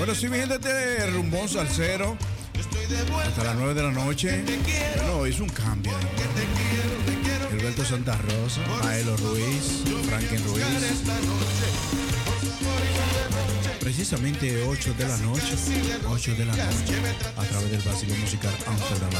[0.00, 2.16] Bueno, sí, mi gente, este rumbón salsero.
[3.28, 4.42] Hasta las 9 de la noche.
[4.96, 5.92] Bueno, hizo un cambio.
[7.52, 10.64] Alberto Santa Rosa, Maelo Ruiz, Franklin Ruiz.
[13.78, 15.54] Precisamente 8 de la noche,
[16.08, 16.94] 8 de la noche,
[17.36, 19.10] a través del vacío musical Amsterdam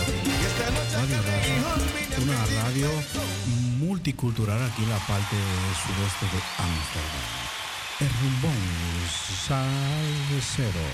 [0.95, 2.89] Radio Razo, una radio
[3.81, 5.37] multicultural aquí en la parte
[5.85, 7.50] sudeste de Amsterdam.
[8.01, 8.57] El rumbón
[9.47, 10.87] salsero.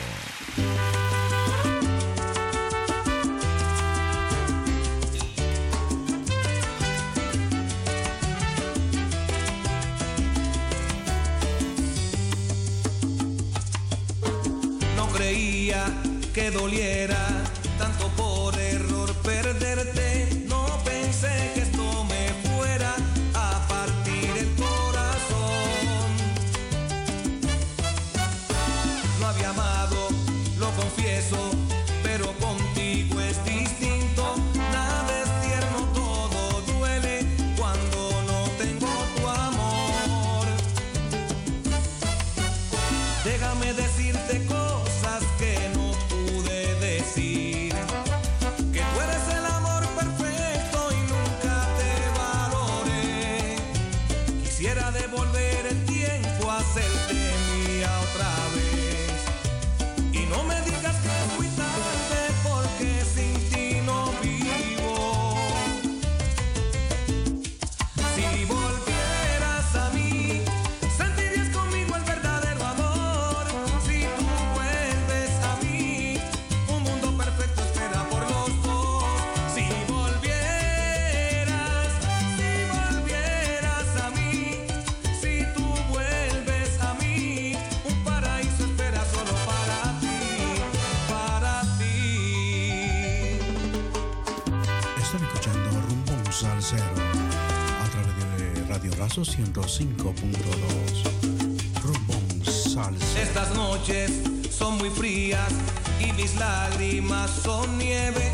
[99.79, 101.83] 105.2.
[101.83, 103.21] Rumbón Salsero.
[103.21, 104.11] Estas noches
[104.51, 105.53] son muy frías
[106.01, 108.33] y mis lágrimas son nieve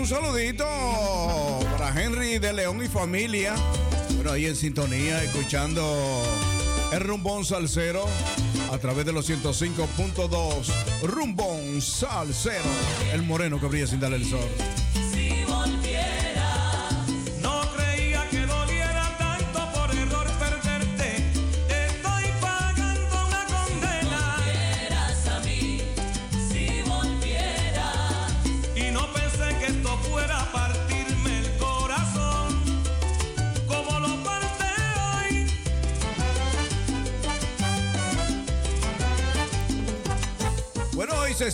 [0.00, 0.64] un saludito
[1.76, 3.54] para Henry de León y familia.
[4.14, 6.22] Bueno, ahí en sintonía, escuchando
[6.90, 8.06] el rumbón salsero
[8.72, 10.72] a través de los 105.2.
[11.02, 12.64] Rumbón salsero.
[13.12, 14.48] El moreno que brilla sin darle el sol.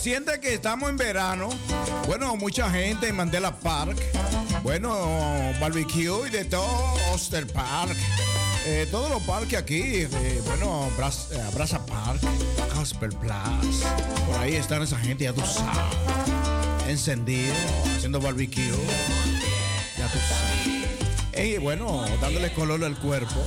[0.07, 1.49] Siente que estamos en verano.
[2.05, 3.97] Bueno, mucha gente en Mandela Park.
[4.63, 4.89] Bueno,
[5.59, 7.93] barbecue y de todo, Oster Park.
[8.65, 9.81] Eh, todos los parques aquí.
[9.81, 12.21] eh, bueno, eh, Brasa Park,
[12.73, 13.83] Casper Plus.
[14.25, 16.87] Por ahí están esa gente, ya tú sabes.
[16.87, 17.53] Encendido,
[17.97, 18.71] haciendo barbecue.
[19.97, 21.45] Ya tú sabes.
[21.45, 23.43] Y bueno, dándole color al cuerpo.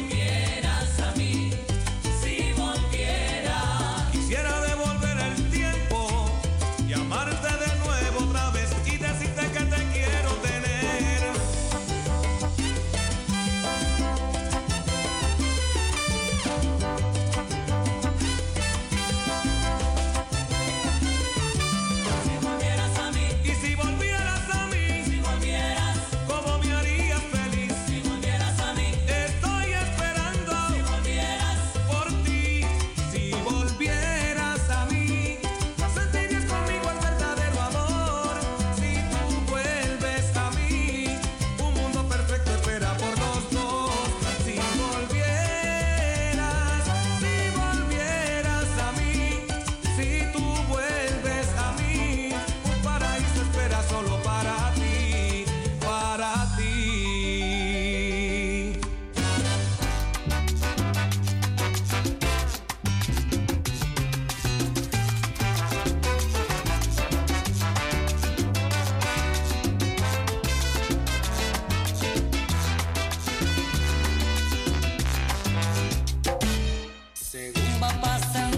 [77.90, 78.49] amassando.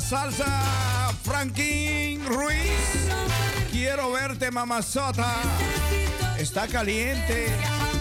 [0.00, 3.08] Salsa, Franklin Ruiz.
[3.70, 5.34] Quiero verte, mamazota.
[6.38, 7.48] Está caliente.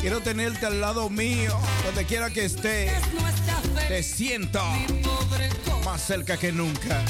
[0.01, 2.91] Quiero tenerte al lado mío, donde quiera que esté.
[3.87, 4.61] Te siento
[5.83, 7.01] más cerca que nunca.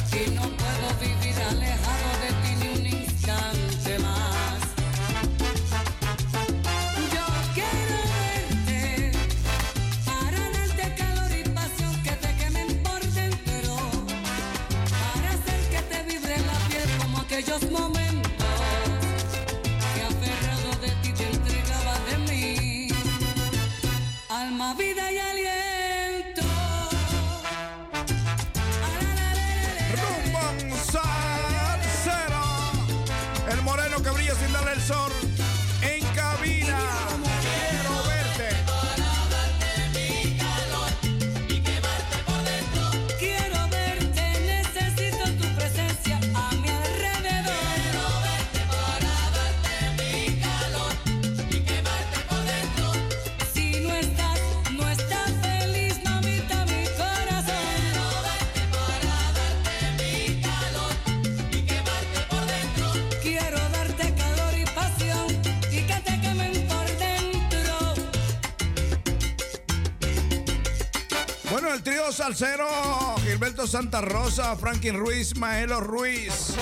[73.75, 76.53] Santa Rosa, Franklin Ruiz, Maelo Ruiz.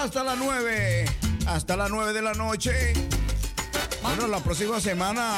[0.00, 1.04] Hasta las 9.
[1.48, 2.92] Hasta las 9 de la noche.
[4.00, 5.34] Bueno, la próxima semana,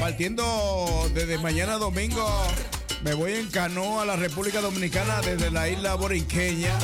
[0.00, 2.28] partiendo desde mañana domingo,
[3.02, 6.74] me voy en canoa a la República Dominicana desde la isla borinqueña.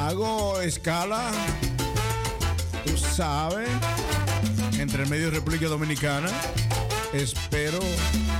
[0.00, 1.30] Hago escala,
[2.86, 3.68] tú sabes,
[4.78, 6.30] entre el medio República Dominicana.
[7.12, 7.80] Espero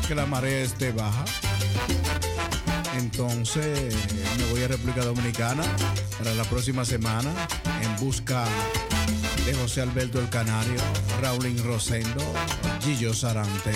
[0.07, 1.27] que la marea esté baja.
[3.19, 3.97] Entonces
[4.39, 5.65] me voy a República Dominicana
[6.19, 7.29] para la próxima semana
[7.83, 8.45] en busca
[9.45, 10.81] de José Alberto el Canario,
[11.21, 12.23] Raulín Rosendo,
[12.81, 13.73] Gillo Sarante.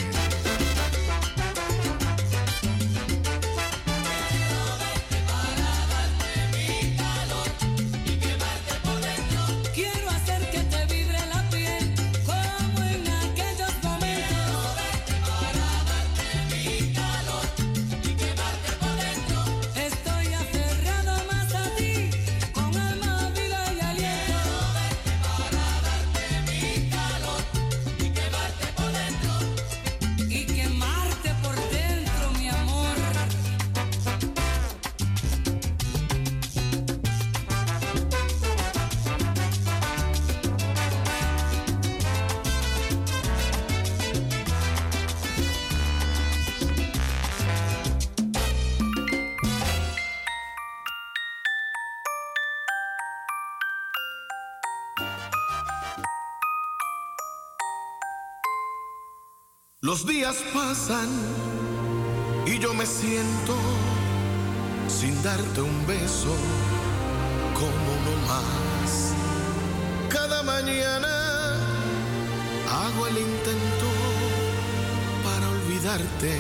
[76.23, 76.33] Pero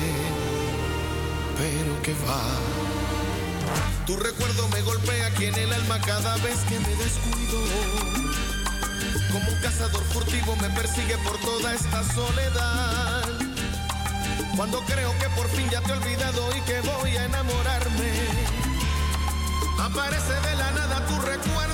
[2.02, 2.42] que va.
[4.06, 7.58] Tu recuerdo me golpea aquí en el alma cada vez que me descuido.
[9.32, 13.24] Como un cazador furtivo me persigue por toda esta soledad.
[14.56, 18.12] Cuando creo que por fin ya te he olvidado y que voy a enamorarme.
[19.80, 21.71] Aparece de la nada tu recuerdo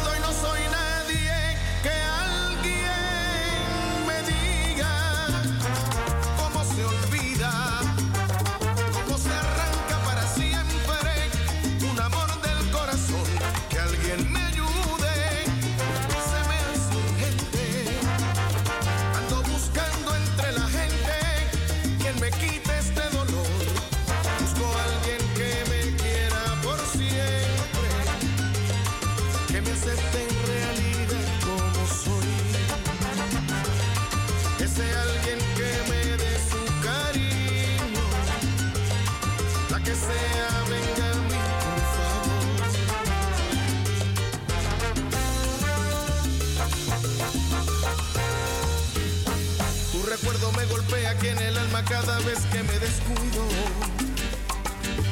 [52.25, 53.45] vez que me descuido.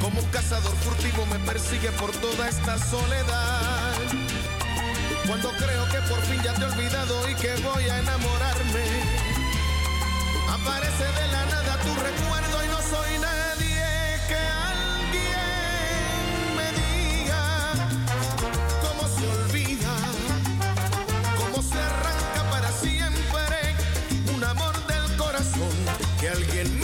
[0.00, 3.94] Como cazador furtivo me persigue por toda esta soledad.
[5.26, 8.84] Cuando creo que por fin ya te he olvidado y que voy a enamorarme.
[10.48, 13.84] Aparece de la nada tu recuerdo y no soy nadie
[14.28, 14.40] que
[14.72, 17.74] alguien me diga
[18.80, 19.94] cómo se olvida,
[21.38, 23.76] cómo se arranca para siempre
[24.34, 25.74] un amor del corazón
[26.20, 26.75] que alguien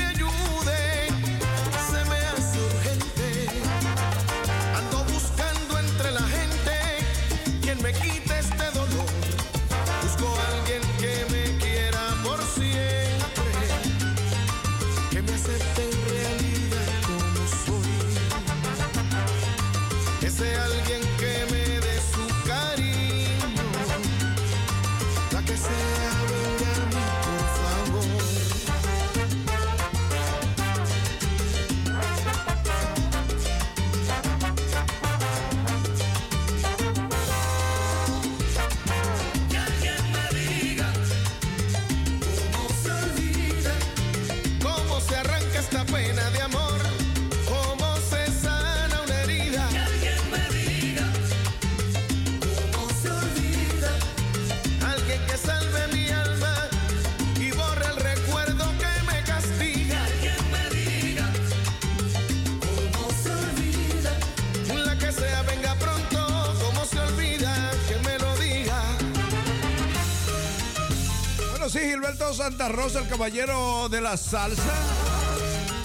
[72.42, 74.74] Santa Rosa, el caballero de la salsa.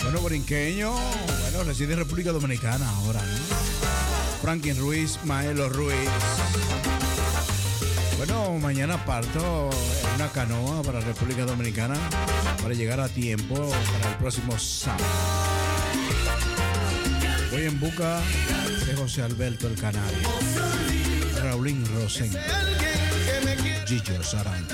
[0.01, 0.91] Bueno, borinqueño.
[0.91, 4.41] Bueno, reside en República Dominicana ahora, ¿no?
[4.41, 6.09] Franklin Ruiz, Maelo Ruiz.
[8.17, 11.93] Bueno, mañana parto en una canoa para República Dominicana
[12.59, 15.05] para llegar a tiempo para el próximo sábado.
[17.51, 18.19] Voy en busca
[18.87, 20.27] de José Alberto el Canario,
[21.43, 22.35] Raulín Rosen,
[23.85, 24.73] Gillo Sarante.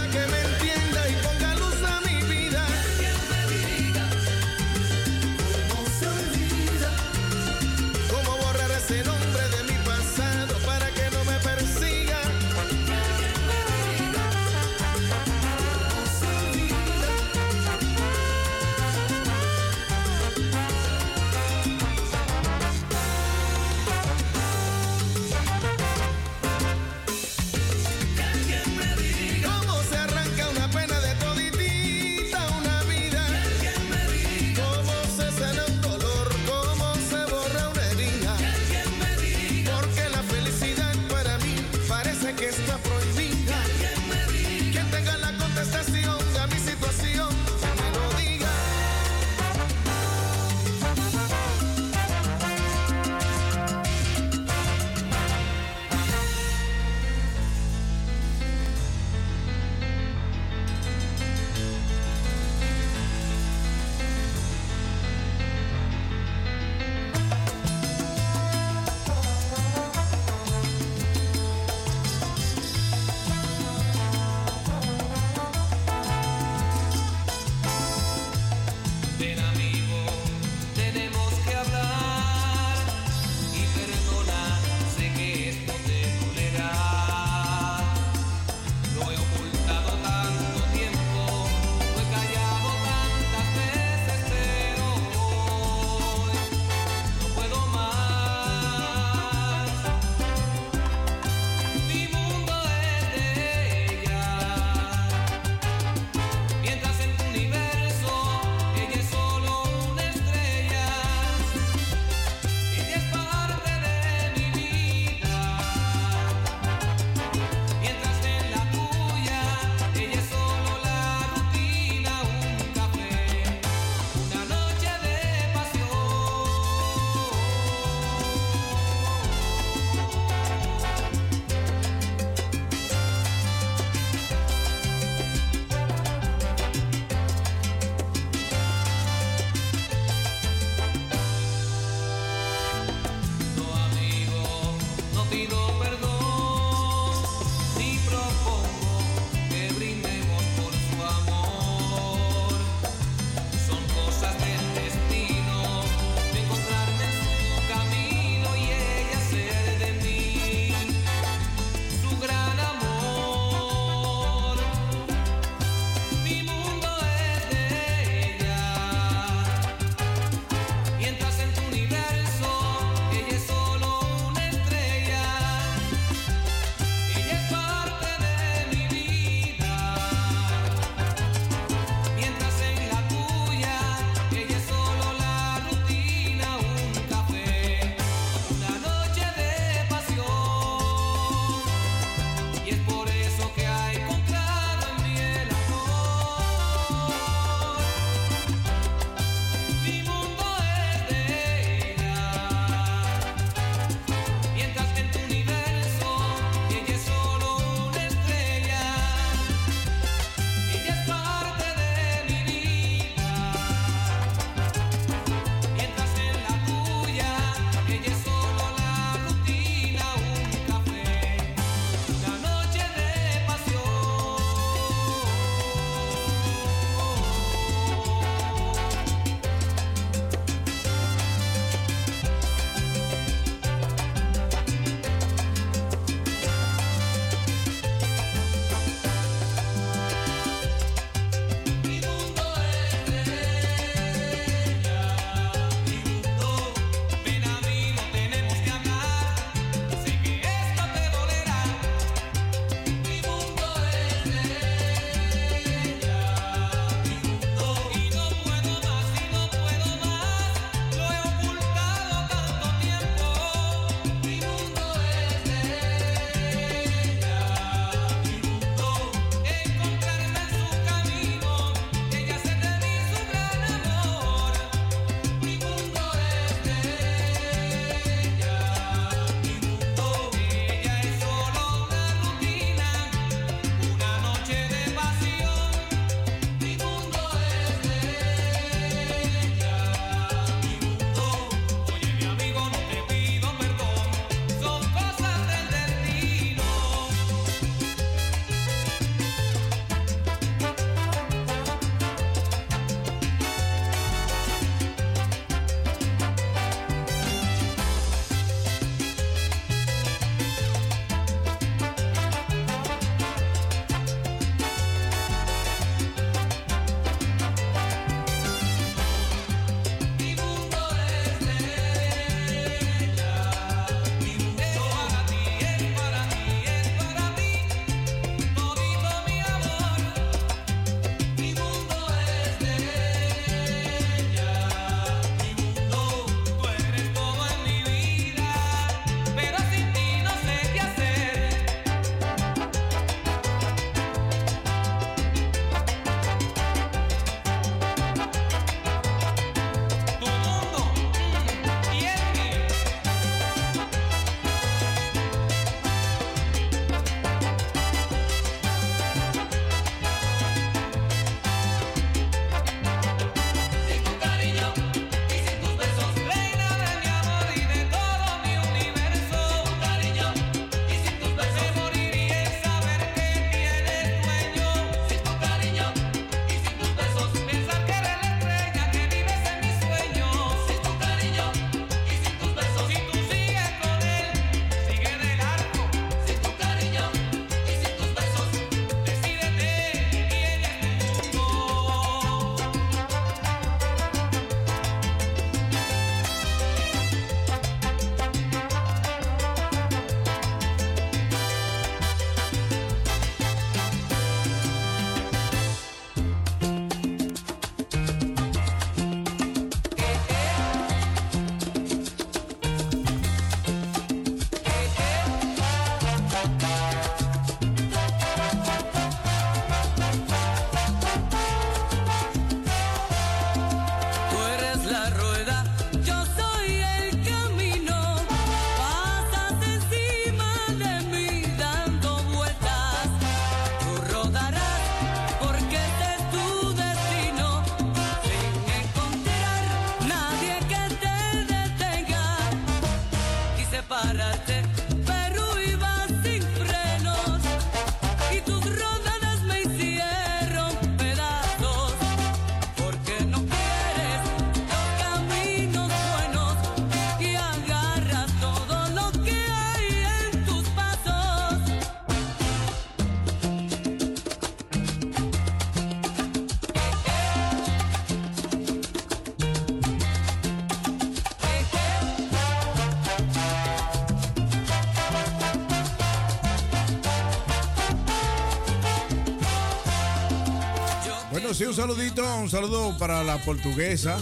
[481.54, 484.18] Sí, un saludito, un saludo para la portuguesa.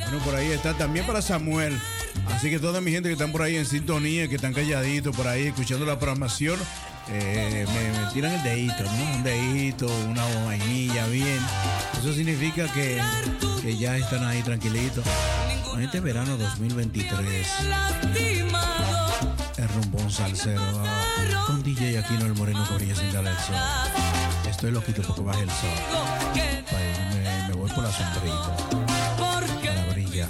[0.00, 1.74] Bueno, por ahí está también para Samuel.
[2.26, 5.26] Así que toda mi gente que están por ahí en sintonía, que están calladitos por
[5.26, 6.60] ahí escuchando la programación,
[7.08, 8.84] eh, me, me tiran el dedito.
[9.14, 11.40] Un dedito, una vainilla, bien.
[11.98, 13.00] Eso significa que,
[13.62, 15.06] que ya están ahí tranquilitos.
[15.80, 19.36] Este verano 2023, lastimado.
[19.56, 23.24] el rumbón salsero ah, con DJ Aquino el Moreno Corilla sin sol.
[24.58, 25.70] Estoy loquito porque baje el sol.
[27.46, 28.56] me, voy por la sombrita.
[29.16, 29.46] Para
[29.92, 30.28] brillar.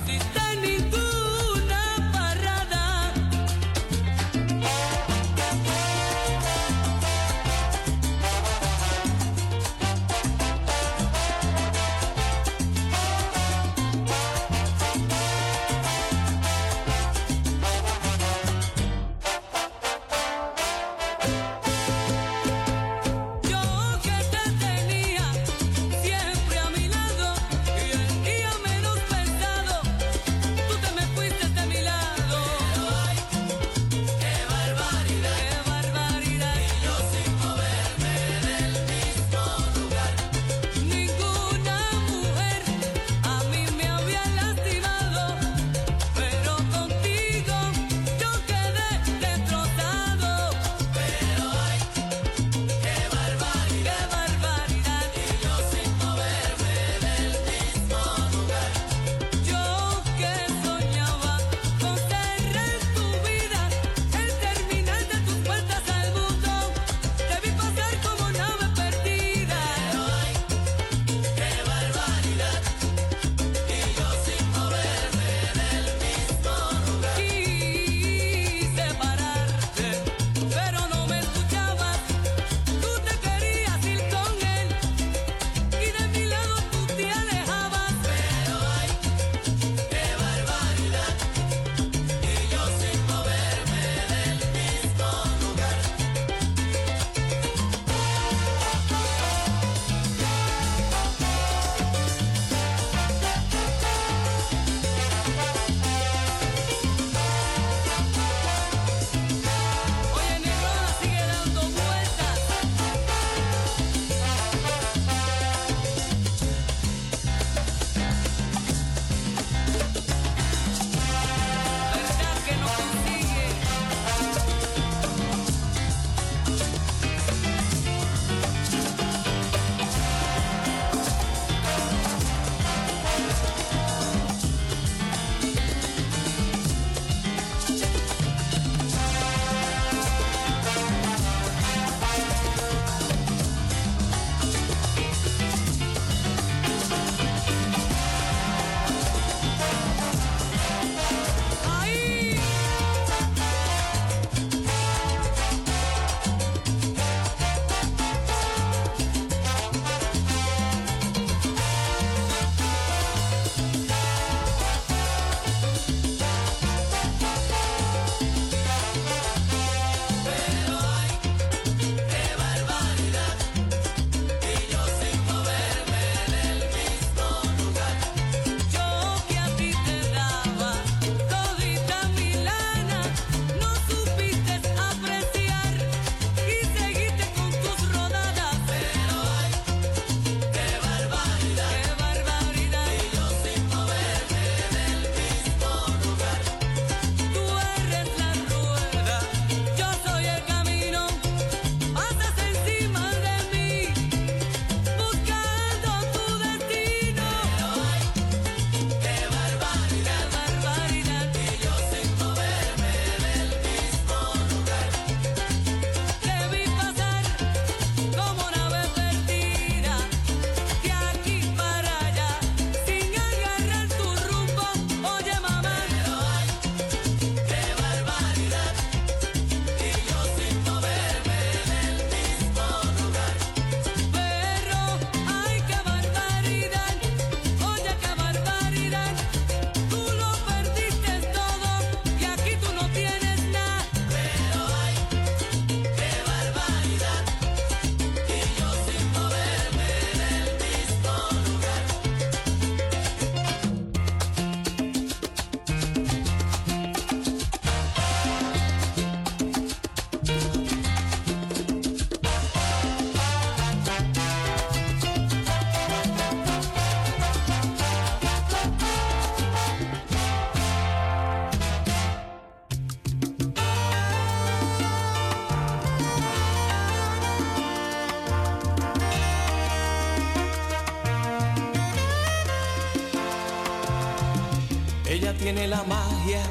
[285.50, 286.42] tiene la magia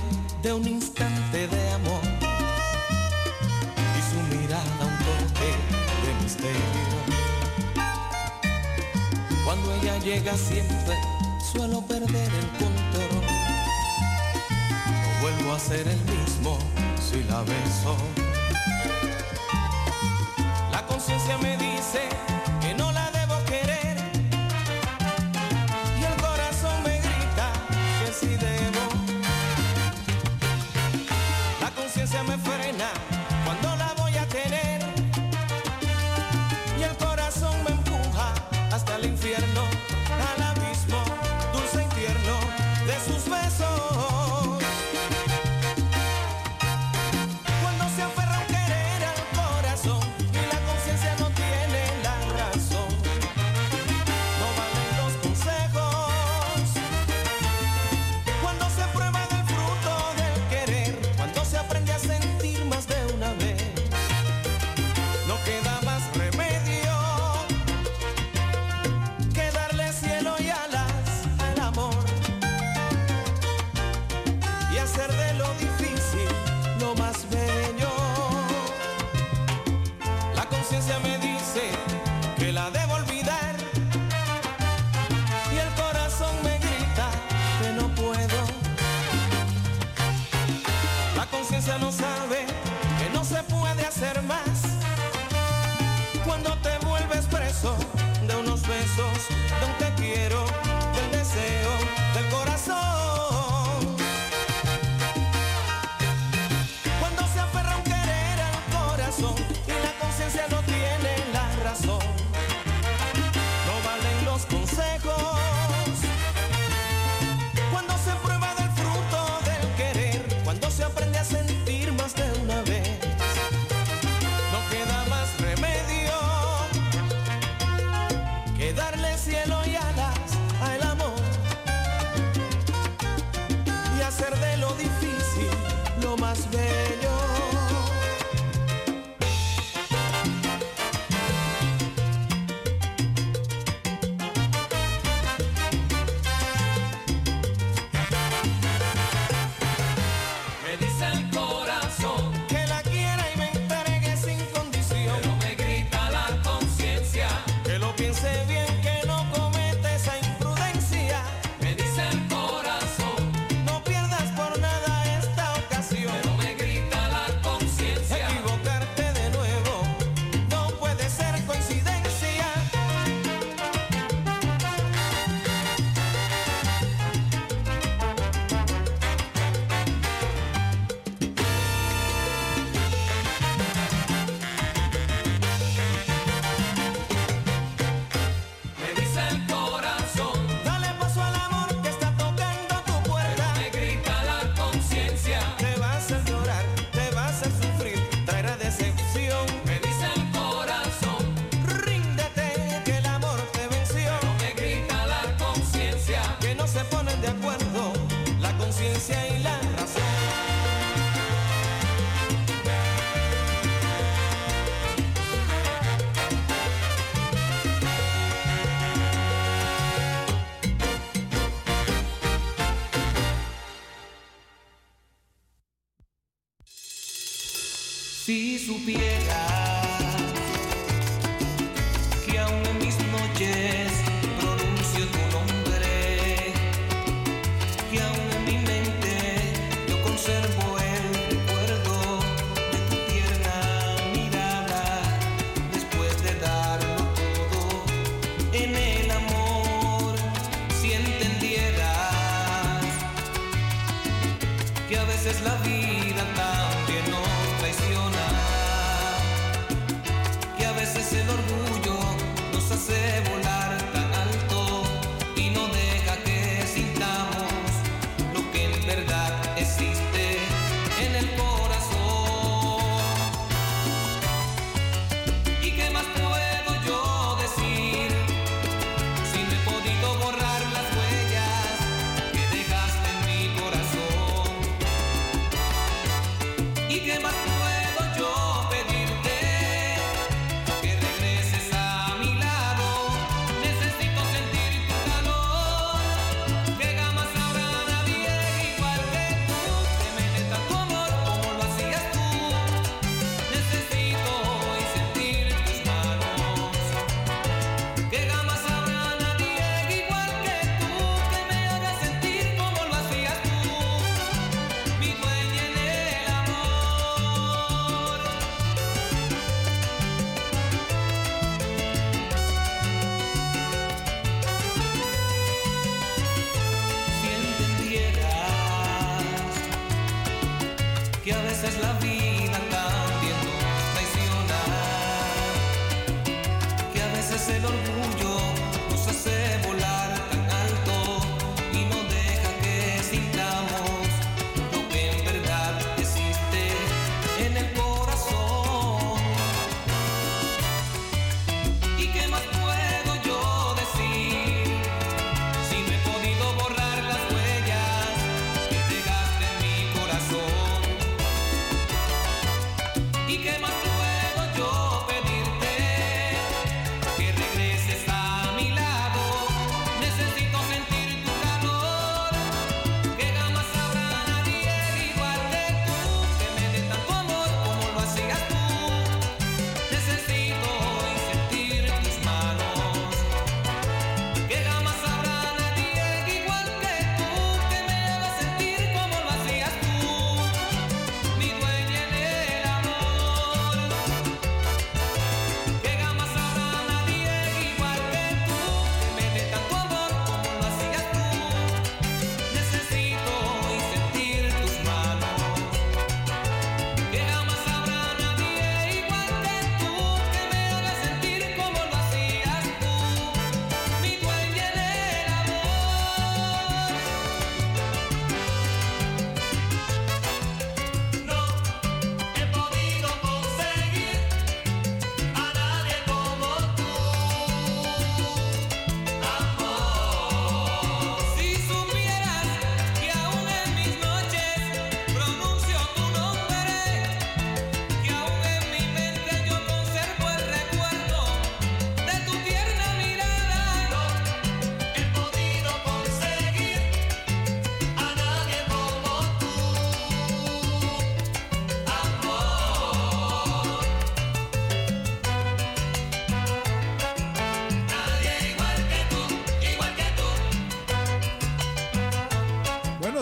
[0.42, 2.02] de un instante de amor
[3.96, 5.52] y su mirada un toque
[6.04, 6.98] de misterio.
[9.46, 10.96] Cuando ella llega siempre
[11.52, 13.22] suelo perder el control.
[15.04, 16.58] No vuelvo a ser el mismo
[17.00, 18.17] si la beso.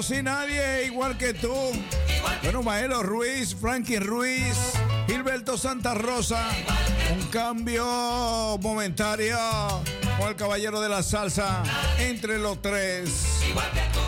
[0.06, 1.54] conocí nadie igual que tú.
[2.44, 4.74] Bueno, Maelo Ruiz, Frankie Ruiz,
[5.08, 6.48] Gilberto Santa Rosa.
[7.12, 9.38] Un cambio momentario
[10.20, 11.64] con el caballero de la salsa
[11.98, 13.42] entre los tres.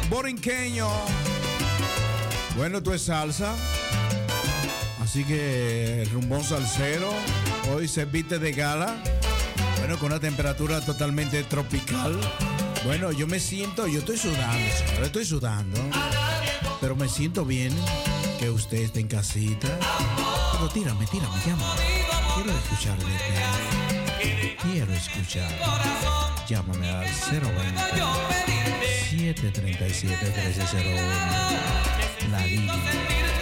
[0.09, 0.87] Borinqueño.
[2.55, 3.55] Bueno, tú es salsa.
[5.01, 7.11] Así que rumbón salsero.
[7.73, 8.95] Hoy se viste de gala.
[9.79, 12.19] Bueno, con una temperatura totalmente tropical.
[12.87, 15.86] Bueno, yo me siento, yo estoy sudando, señor, estoy sudando.
[16.79, 17.73] Pero me siento bien
[18.39, 19.67] que usted esté en casita.
[20.53, 21.75] Pero tírame, tírame, llama.
[22.35, 24.55] Quiero escuchar de ti.
[24.61, 25.49] Quiero escuchar.
[26.47, 27.47] Llámame al 020
[29.09, 31.01] 737 1301.
[32.31, 33.36] La línea.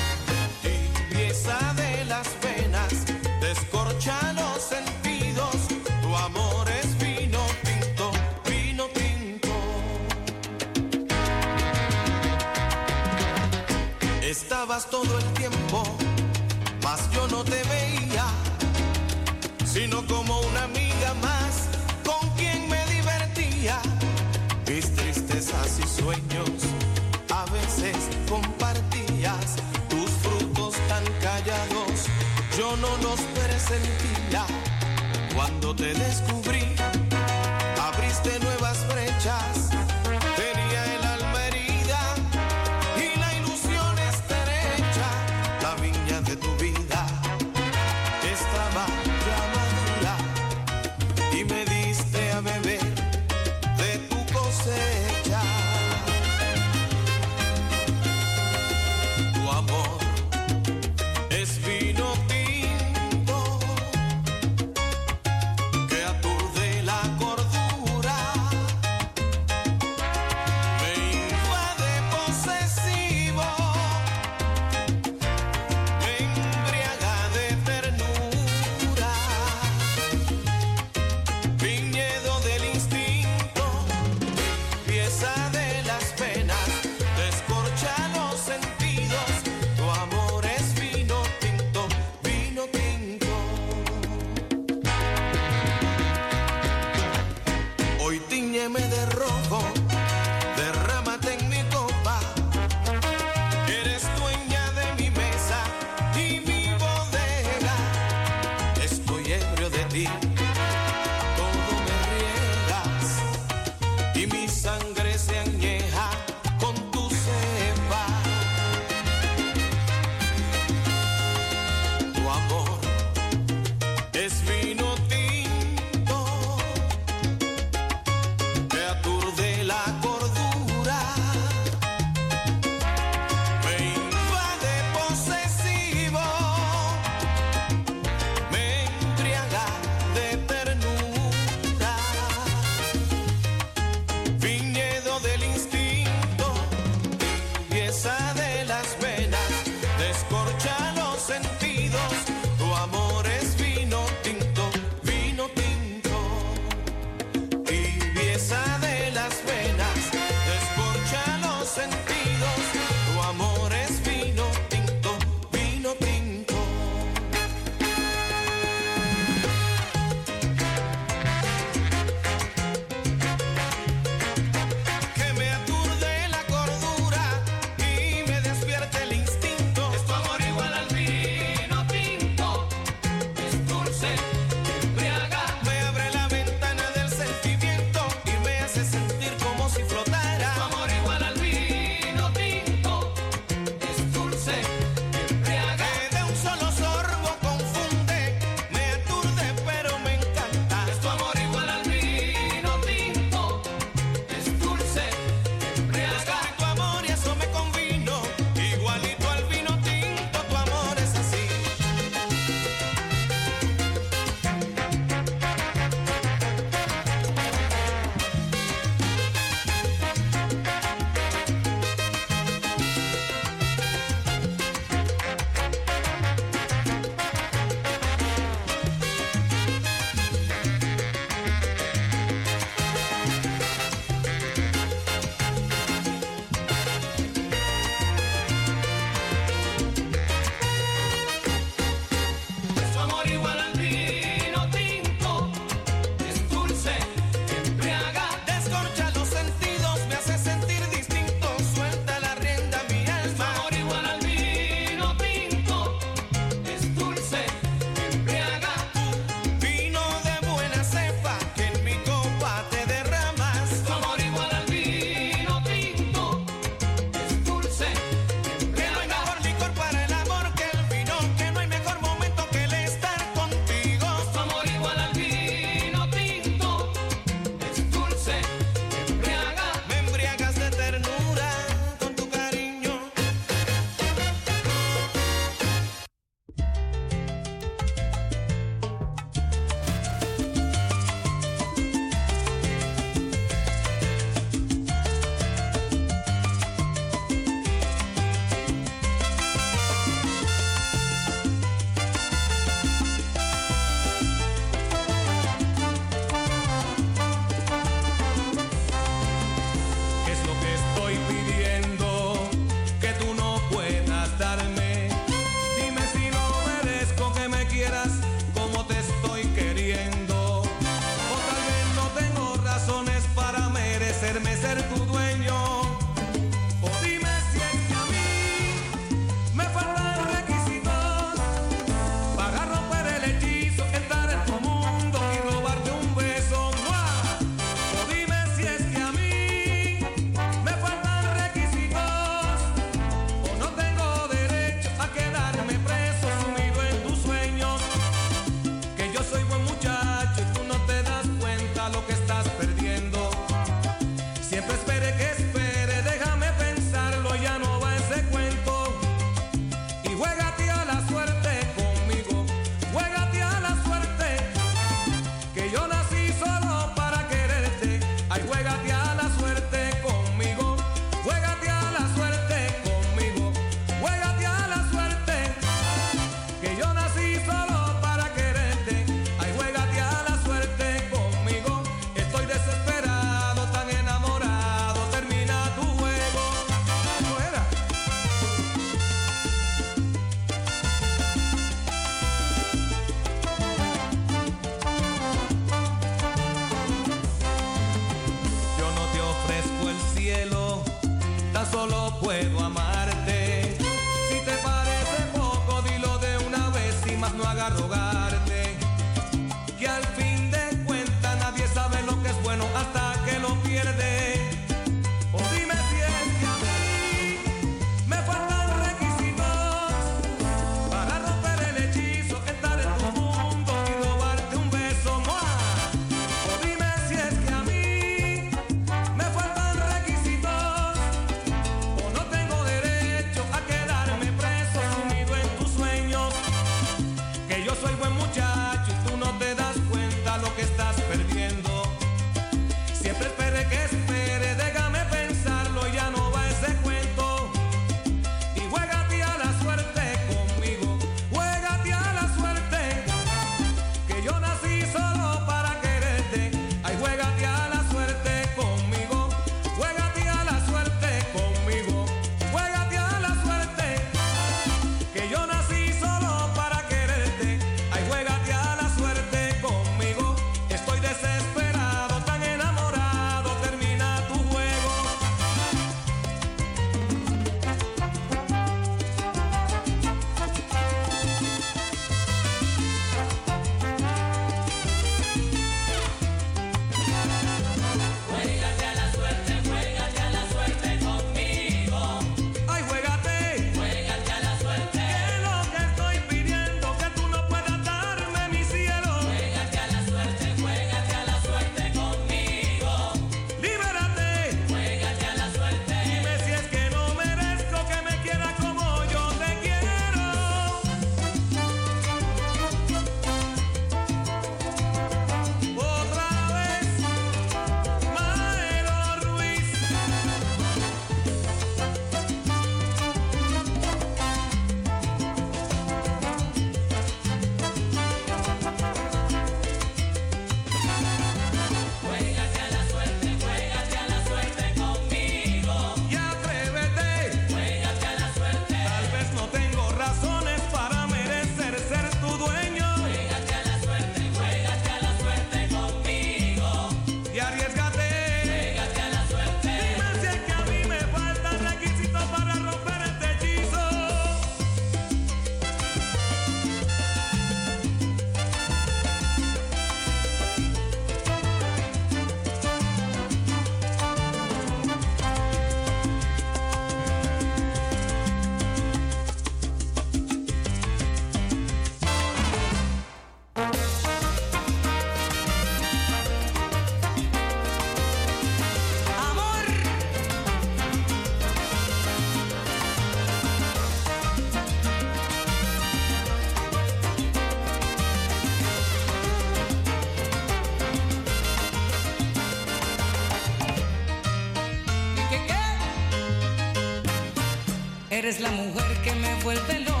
[598.21, 600.00] Eres la mujer que me vuelve loco.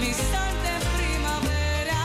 [0.00, 2.00] Mi santa primavera,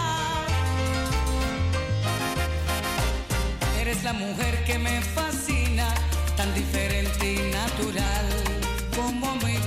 [3.79, 5.87] eres la mujer que me fascina,
[6.35, 8.29] tan diferente y natural
[8.95, 9.57] como mi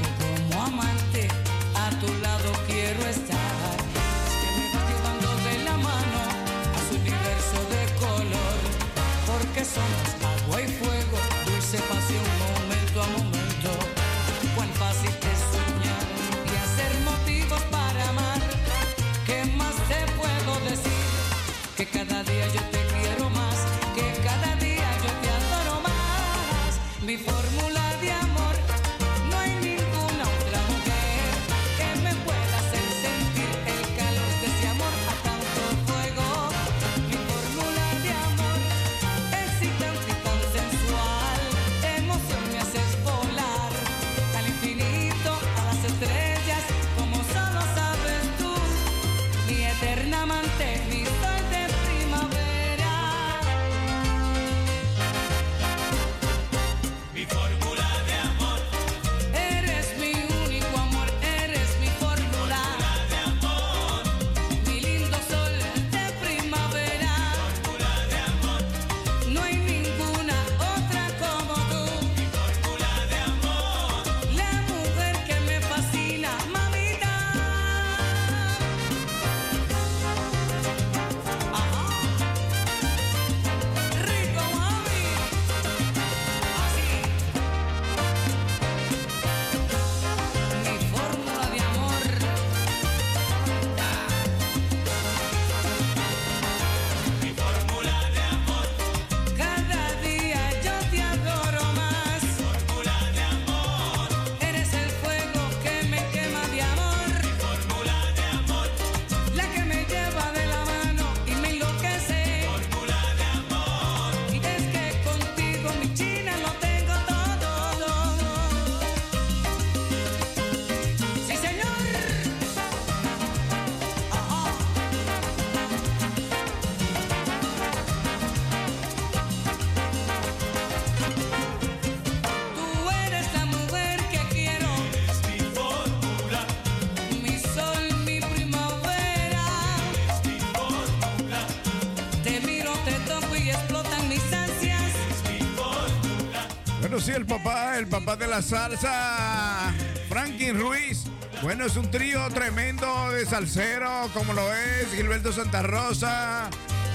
[148.36, 149.74] la salsa
[150.10, 151.04] Franklin Ruiz.
[151.40, 156.50] Bueno, es un trío tremendo de salsero, como lo es Gilberto Santa Rosa,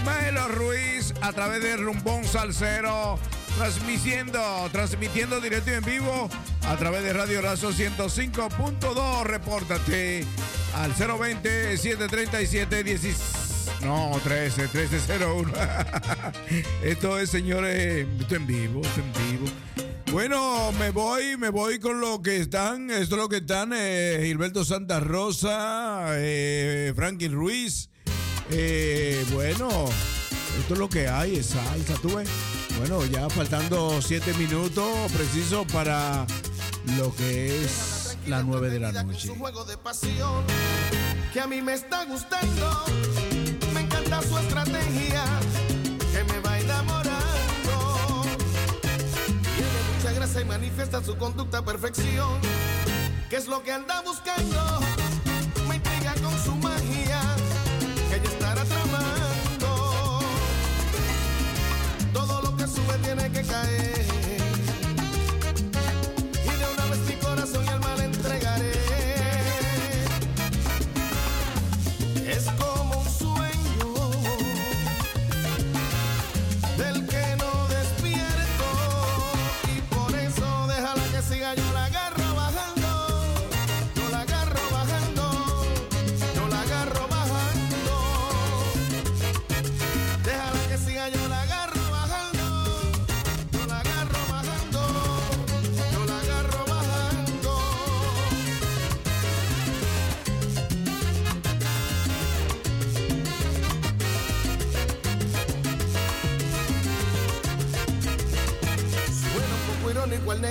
[0.06, 3.18] Maelo Ruiz, a través de Rumbón Salsero,
[3.58, 6.30] transmitiendo, transmitiendo directo y en vivo
[6.68, 9.24] a través de Radio Razo 105.2.
[9.24, 10.24] Repórtate
[10.76, 13.42] al 020 737 16.
[13.82, 15.54] No, 13, 1301.
[16.84, 19.11] esto es, señores, esto en vivo, esto en vivo.
[20.12, 22.92] Bueno, me voy, me voy con lo que están.
[22.92, 27.90] Esto es lo que están eh, Gilberto Santa Rosa, eh, Franklin Ruiz.
[28.50, 29.70] Eh, bueno,
[30.60, 32.26] esto es lo que hay, esa, esa tuve.
[32.78, 36.28] Bueno, ya faltando siete minutos precisos para
[36.98, 39.32] lo que es la nueve de la noche.
[41.32, 42.84] Que a mí me está gustando,
[43.74, 45.11] me encanta su estrategia
[50.32, 52.40] se manifiesta su conducta a perfección.
[53.30, 54.80] ¿Qué es lo que anda buscando?
[55.68, 57.22] Me intriga con su magia,
[58.10, 60.20] que ella estará tramando.
[62.14, 64.11] Todo lo que sube tiene que caer.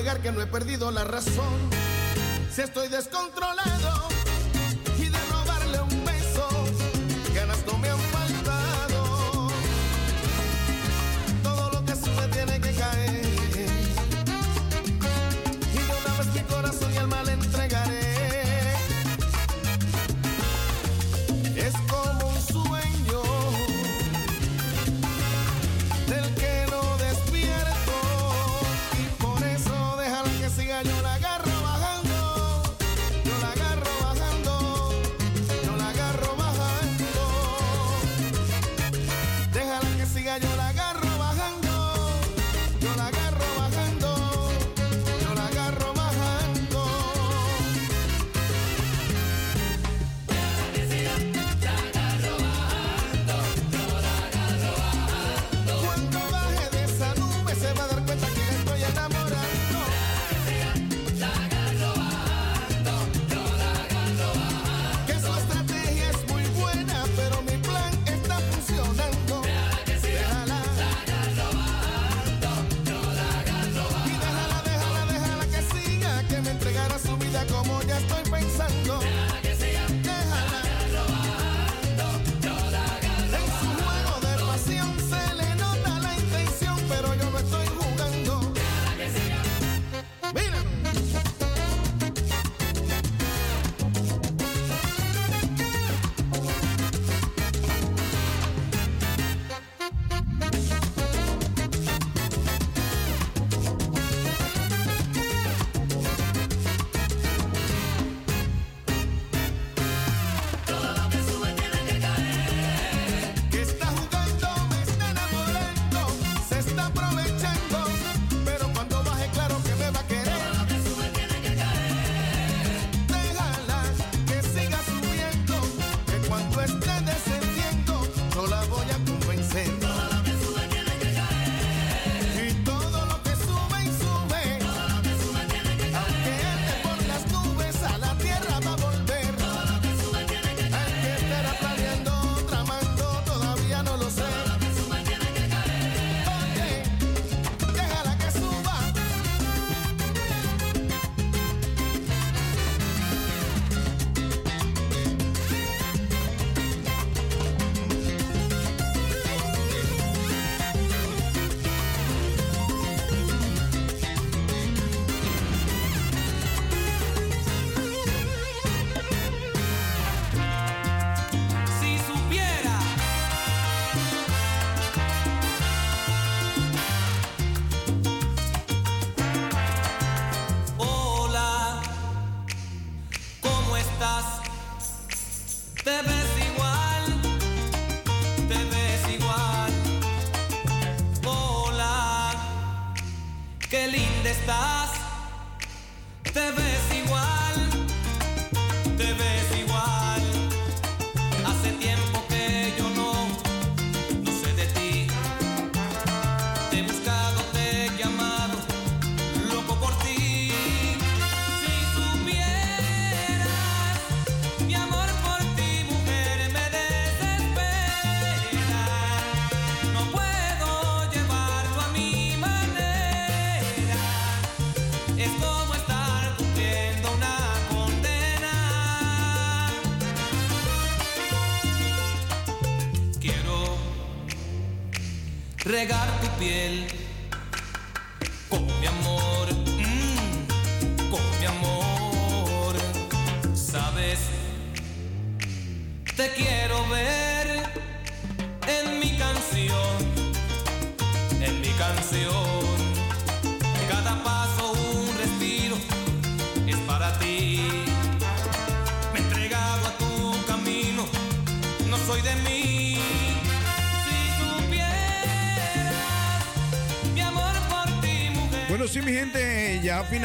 [0.01, 1.70] negar que no he perdido la razón.
[2.51, 3.99] Si estoy descontrolado.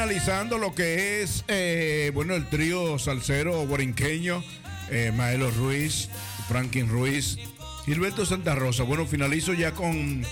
[0.06, 4.44] Finalizando lo que es, eh, bueno, el trío salsero borinqueño,
[4.92, 6.10] eh, Maelo Ruiz,
[6.48, 7.40] Franklin Ruiz,
[7.86, 8.84] Gilberto Santa Rosa.
[8.84, 10.24] Bueno, finalizo ya con,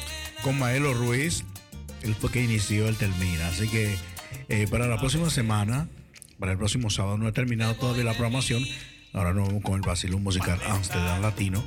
[0.43, 1.43] con Maelo Ruiz.
[2.03, 3.47] Él fue que inició, él termina.
[3.47, 3.95] Así que
[4.47, 5.87] eh, para la próxima semana,
[6.37, 8.63] para el próximo sábado, no he terminado todavía la programación.
[9.11, 11.63] Ahora nos vamos con el Basilón Musical Amsterdam Latino.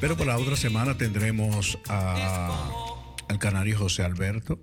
[0.00, 4.57] Pero para la otra semana tendremos al canario José Alberto,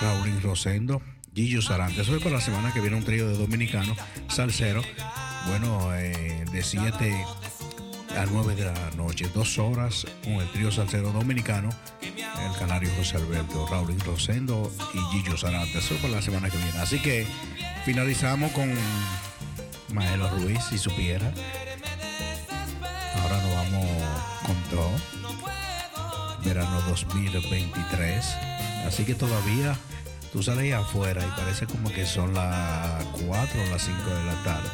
[0.00, 1.02] Raúl Rosendo,
[1.34, 2.00] Gillo Sarante.
[2.00, 3.96] Eso es para la semana que viene un trío de dominicanos,
[4.28, 4.82] salsero.
[5.46, 7.24] Bueno, eh, de 7
[8.16, 11.70] a 9 de la noche, dos horas con el trío salsero dominicano,
[12.00, 15.78] el canario José Alberto, Raúl Rosendo y Gillo Sarante.
[15.78, 16.78] Eso es para la semana que viene.
[16.78, 17.26] Así que
[17.84, 18.72] finalizamos con
[19.92, 21.32] Maelo Ruiz, si supiera.
[23.22, 23.86] Ahora nos vamos
[24.46, 24.90] con todo.
[26.44, 28.59] Verano 2023.
[28.86, 29.76] Así que todavía
[30.32, 34.42] tú sales afuera y parece como que son las 4 o las 5 de la
[34.42, 34.68] tarde.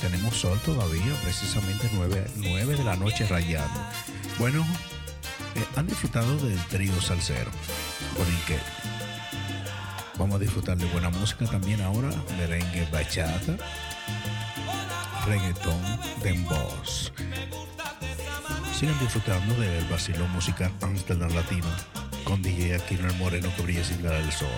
[0.00, 3.80] Tenemos sol todavía, precisamente 9, 9 de la noche rayando.
[4.38, 4.66] Bueno,
[5.54, 7.50] eh, han disfrutado del trío salsero.
[8.18, 8.58] Borinque.
[10.18, 13.56] Vamos a disfrutar de buena música también ahora, merengue, bachata,
[15.26, 15.80] reggaetón,
[16.22, 16.70] dembow.
[18.78, 21.68] Sigan disfrutando del vacilón musical Amsterdam Latino
[22.24, 24.48] con DJ Aquino el Moreno que brilla sin dar el sol.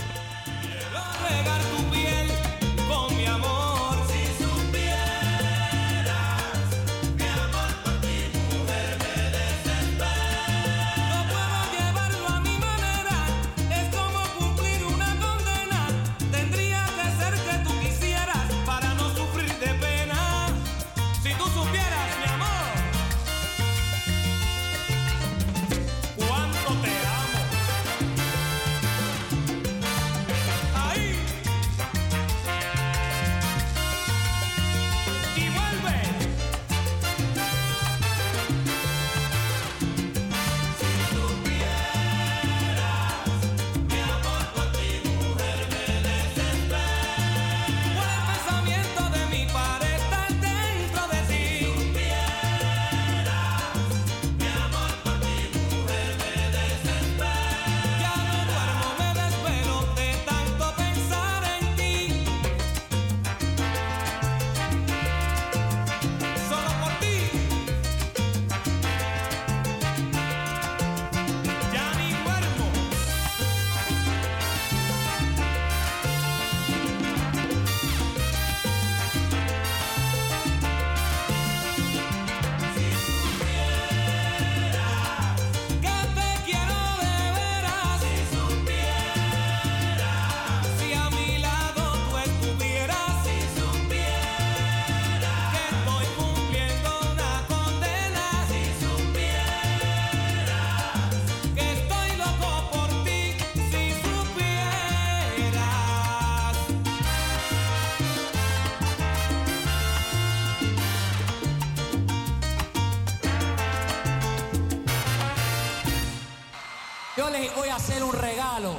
[118.03, 118.73] Un regalo,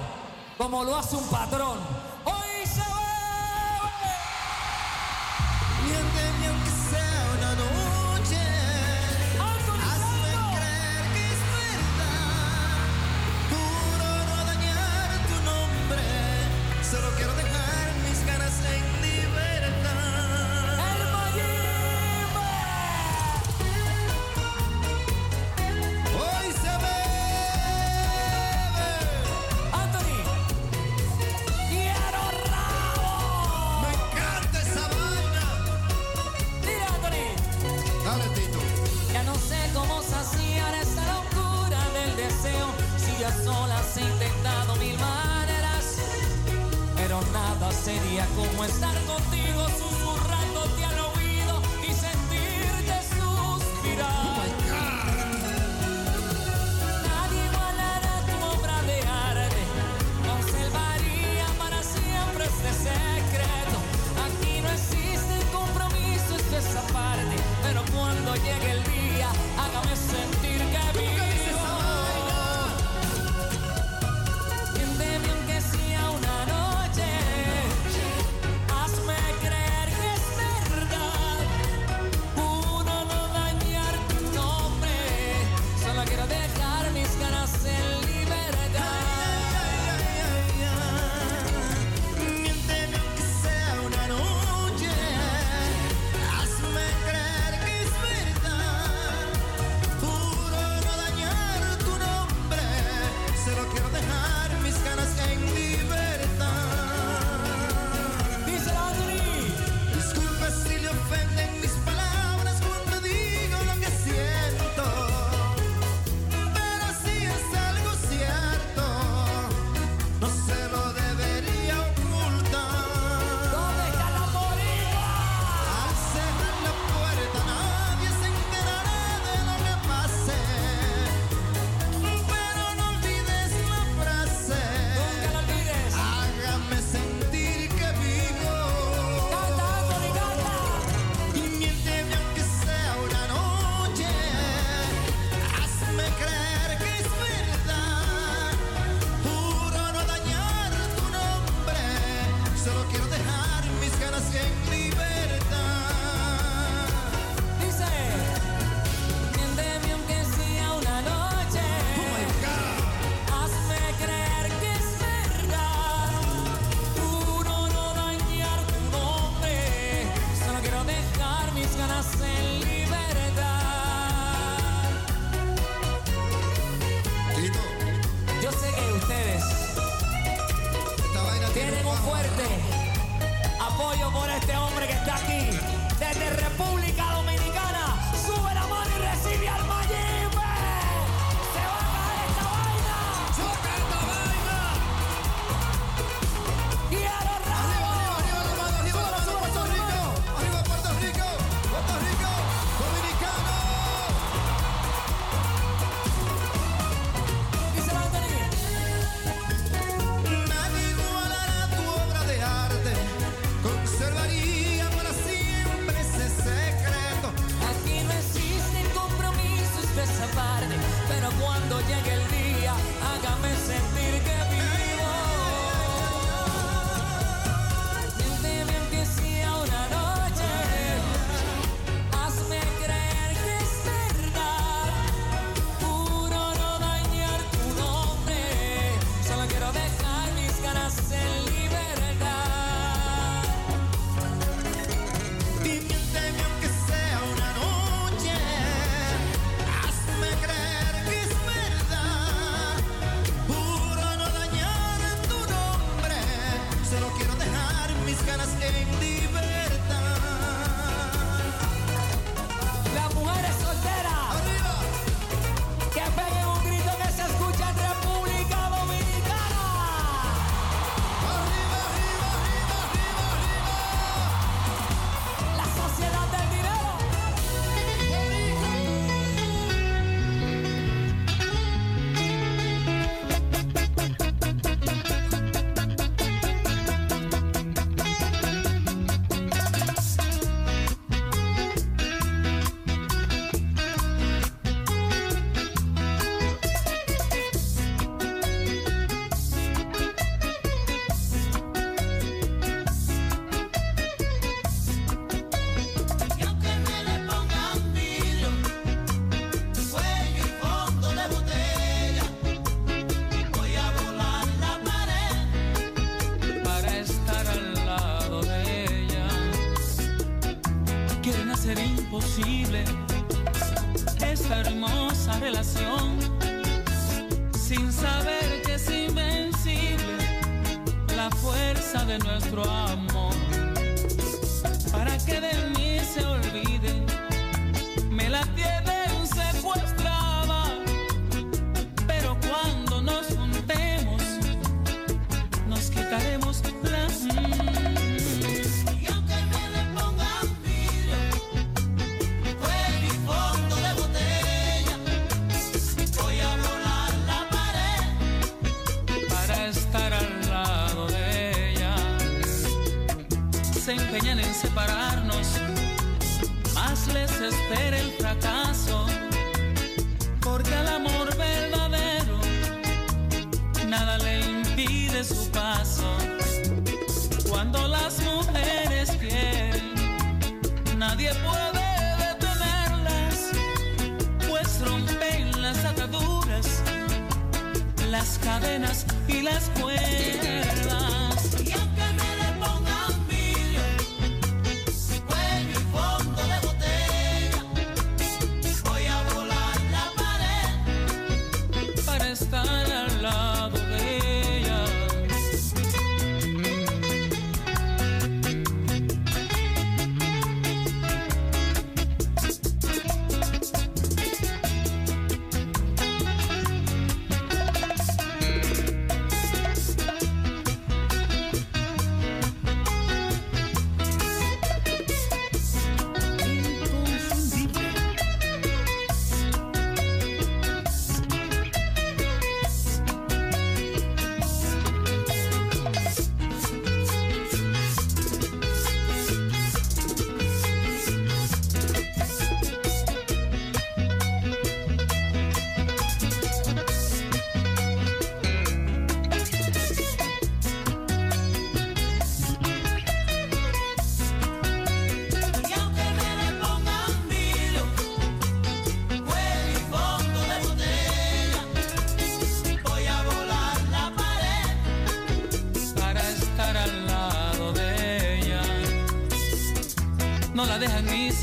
[0.57, 1.77] como lo hace un patrón.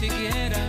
[0.02, 0.61] siquiera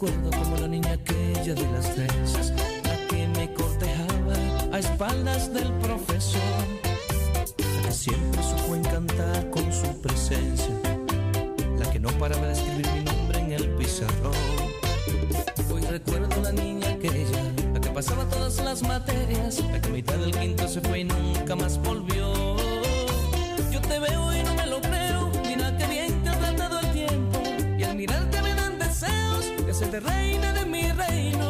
[0.00, 2.54] recuerdo como la niña aquella de las trenzas,
[2.84, 4.32] la que me cortejaba
[4.72, 6.40] a espaldas del profesor,
[7.58, 10.74] la que siempre supo encantar con su presencia,
[11.78, 14.32] la que no paraba de escribir mi nombre en el pizarrón.
[15.70, 19.92] Hoy recuerdo a la niña aquella, la que pasaba todas las materias, la que a
[19.92, 22.59] mitad del quinto se fue y nunca más volvió.
[29.90, 31.48] de reina de mi reino.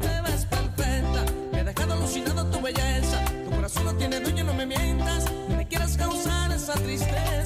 [0.00, 3.24] Te ves perfecta, me he dejado alucinado tu belleza.
[3.44, 7.37] Tu corazón no tiene dueño, no me mientas, no me quieras causar esa tristeza.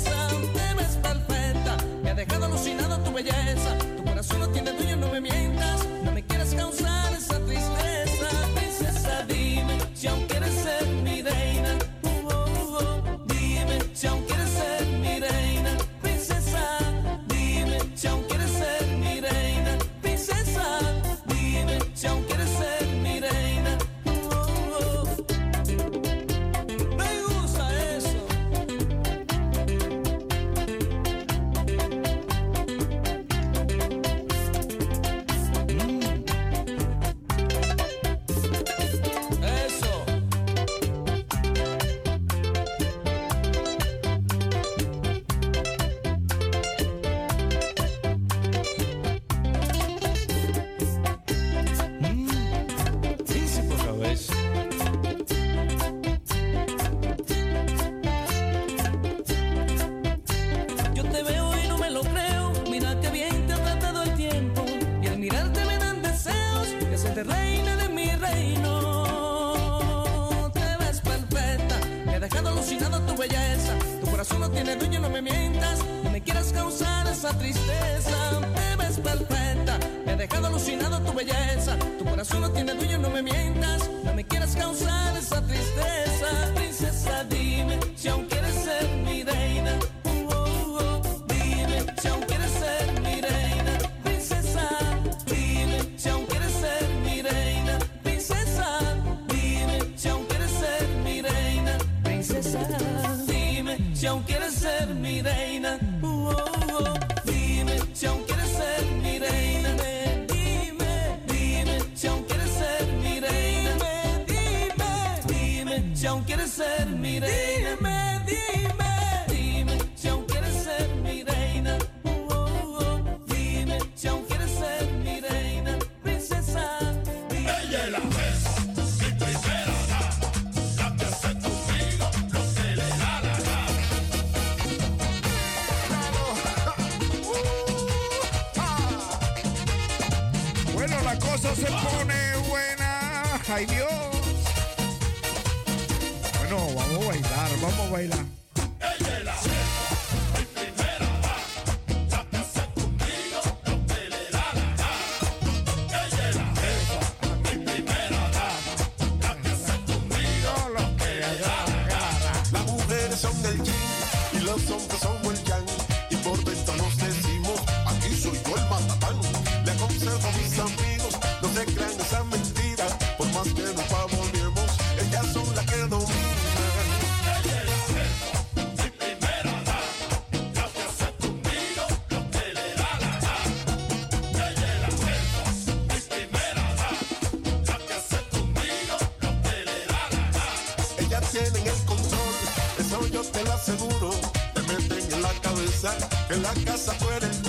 [196.32, 197.41] En la casa puede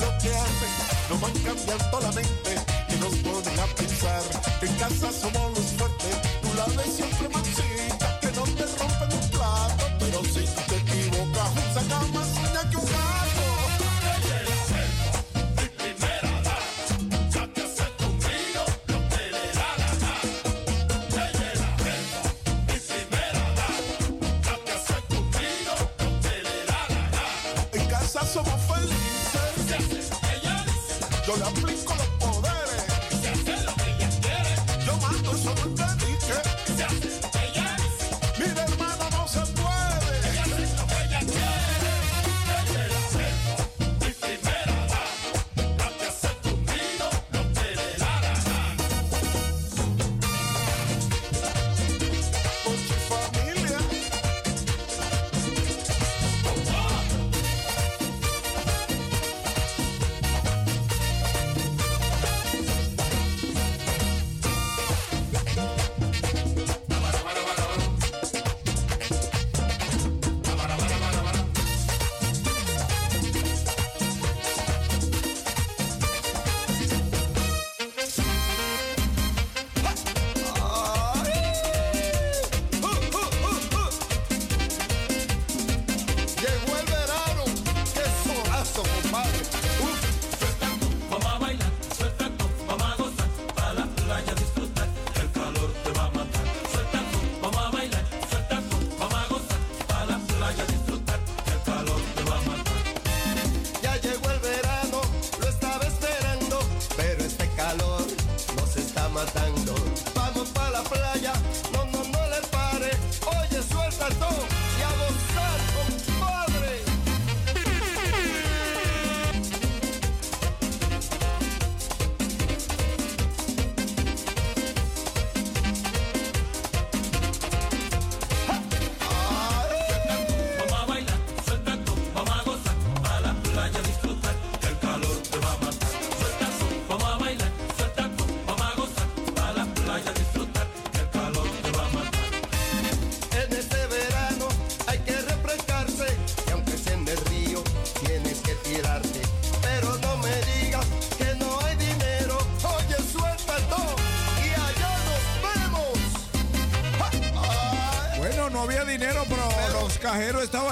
[0.00, 0.72] lo que hacen
[1.08, 2.52] nos van cambiando la mente
[2.88, 4.22] y nos ponen a pensar.
[4.60, 7.39] Que en casa somos los fuertes, tú la ves siempre más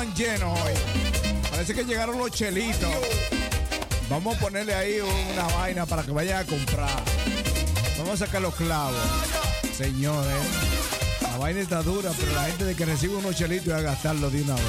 [0.06, 0.72] llenos hoy.
[1.50, 2.90] Parece que llegaron los chelitos.
[4.08, 7.02] Vamos a ponerle ahí una vaina para que vayan a comprar.
[7.98, 8.96] Vamos a sacar los clavos.
[9.76, 10.32] Señores,
[11.22, 14.30] la vaina está dura, pero la gente de que recibe unos chelitos y a gastarlo
[14.30, 14.64] de una vez.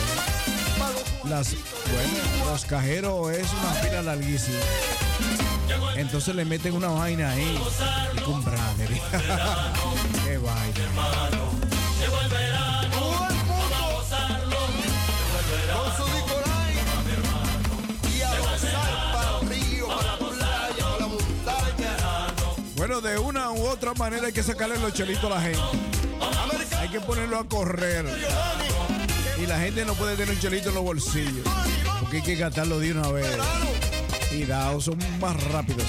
[1.25, 4.57] Las, bueno, los cajeros es una fila larguísima.
[5.95, 7.59] Entonces le meten una vaina ahí
[8.15, 8.57] y compran.
[23.01, 25.59] De una u otra manera hay que sacarle los chelitos a la gente.
[26.77, 28.05] Hay que ponerlo a correr.
[29.41, 31.47] Y la gente no puede tener un chelito en los bolsillos.
[32.01, 33.25] Porque hay que gastarlo de una vez.
[34.31, 35.85] Y dados son más rápidos.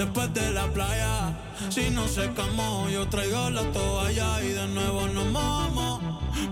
[0.00, 1.36] Después de la playa.
[1.68, 6.00] Si no secamos, yo traigo la toalla y de nuevo nos mojamos.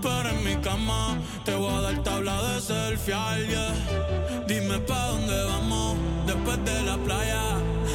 [0.03, 3.73] Pero en mi cama te voy a dar tabla de selfie, yeah.
[4.47, 5.97] Dime pa' dónde vamos
[6.27, 7.41] después de la playa.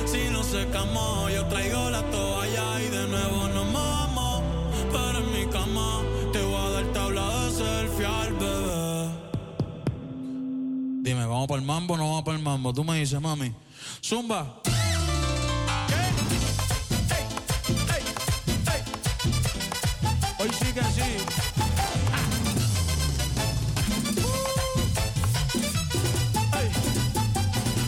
[0.07, 4.43] Si no secamos, yo traigo la toalla y de nuevo nos mojamos.
[4.91, 6.01] Pero en mi cama
[6.33, 8.09] te voy a dar tabla de selfie,
[8.41, 9.09] bebé.
[11.05, 12.75] Dime, ¿vamos para el mambo o no vamos para el mambo?
[12.75, 13.53] Tú me dices, mami.
[14.03, 14.65] Zumba.
[20.75, 21.11] Que sí.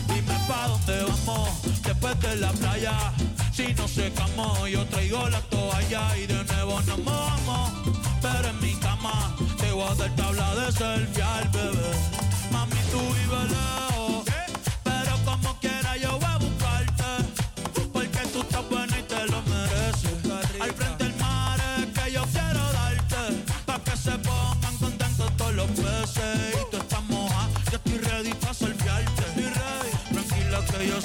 [0.09, 1.49] Dime pa' dónde vamos
[1.83, 3.13] después de la playa.
[3.53, 7.73] Si no secamos, yo traigo la toalla y de nuevo nos mojamos.
[8.23, 11.93] Pero en mi cama te voy a dar tabla de selfie al bebé.
[12.53, 13.96] Mami, tú vives lejos,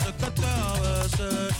[0.01, 1.50] Tranquila que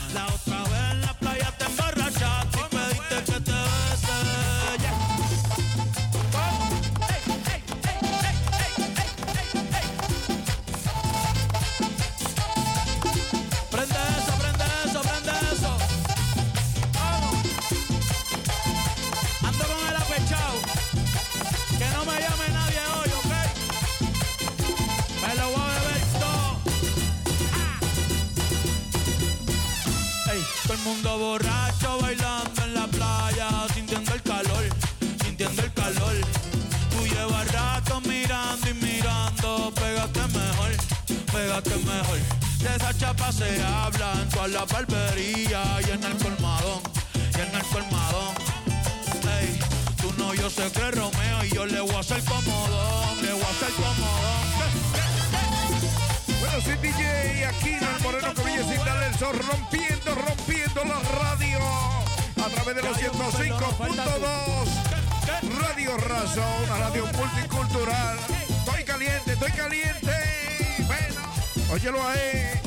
[41.64, 42.20] que mejor.
[42.60, 46.82] De esa chapa se habla en todas las barberías y en el colmadón,
[47.16, 48.36] y en el colmadón.
[49.40, 49.60] Ey,
[50.02, 53.34] tú no, yo sé que es Romeo y yo le voy a hacer comodón, le
[53.34, 54.42] voy a hacer comodón.
[56.40, 61.60] Bueno, soy DJ Aquino, el Moreno Corillo sin darle el sol, rompiendo, rompiendo la radio
[62.46, 64.92] a través de los 105.2.
[65.42, 68.18] Radio Razón una radio multicultural.
[68.50, 70.31] Estoy caliente, estoy caliente.
[71.72, 72.61] Óyelo a él.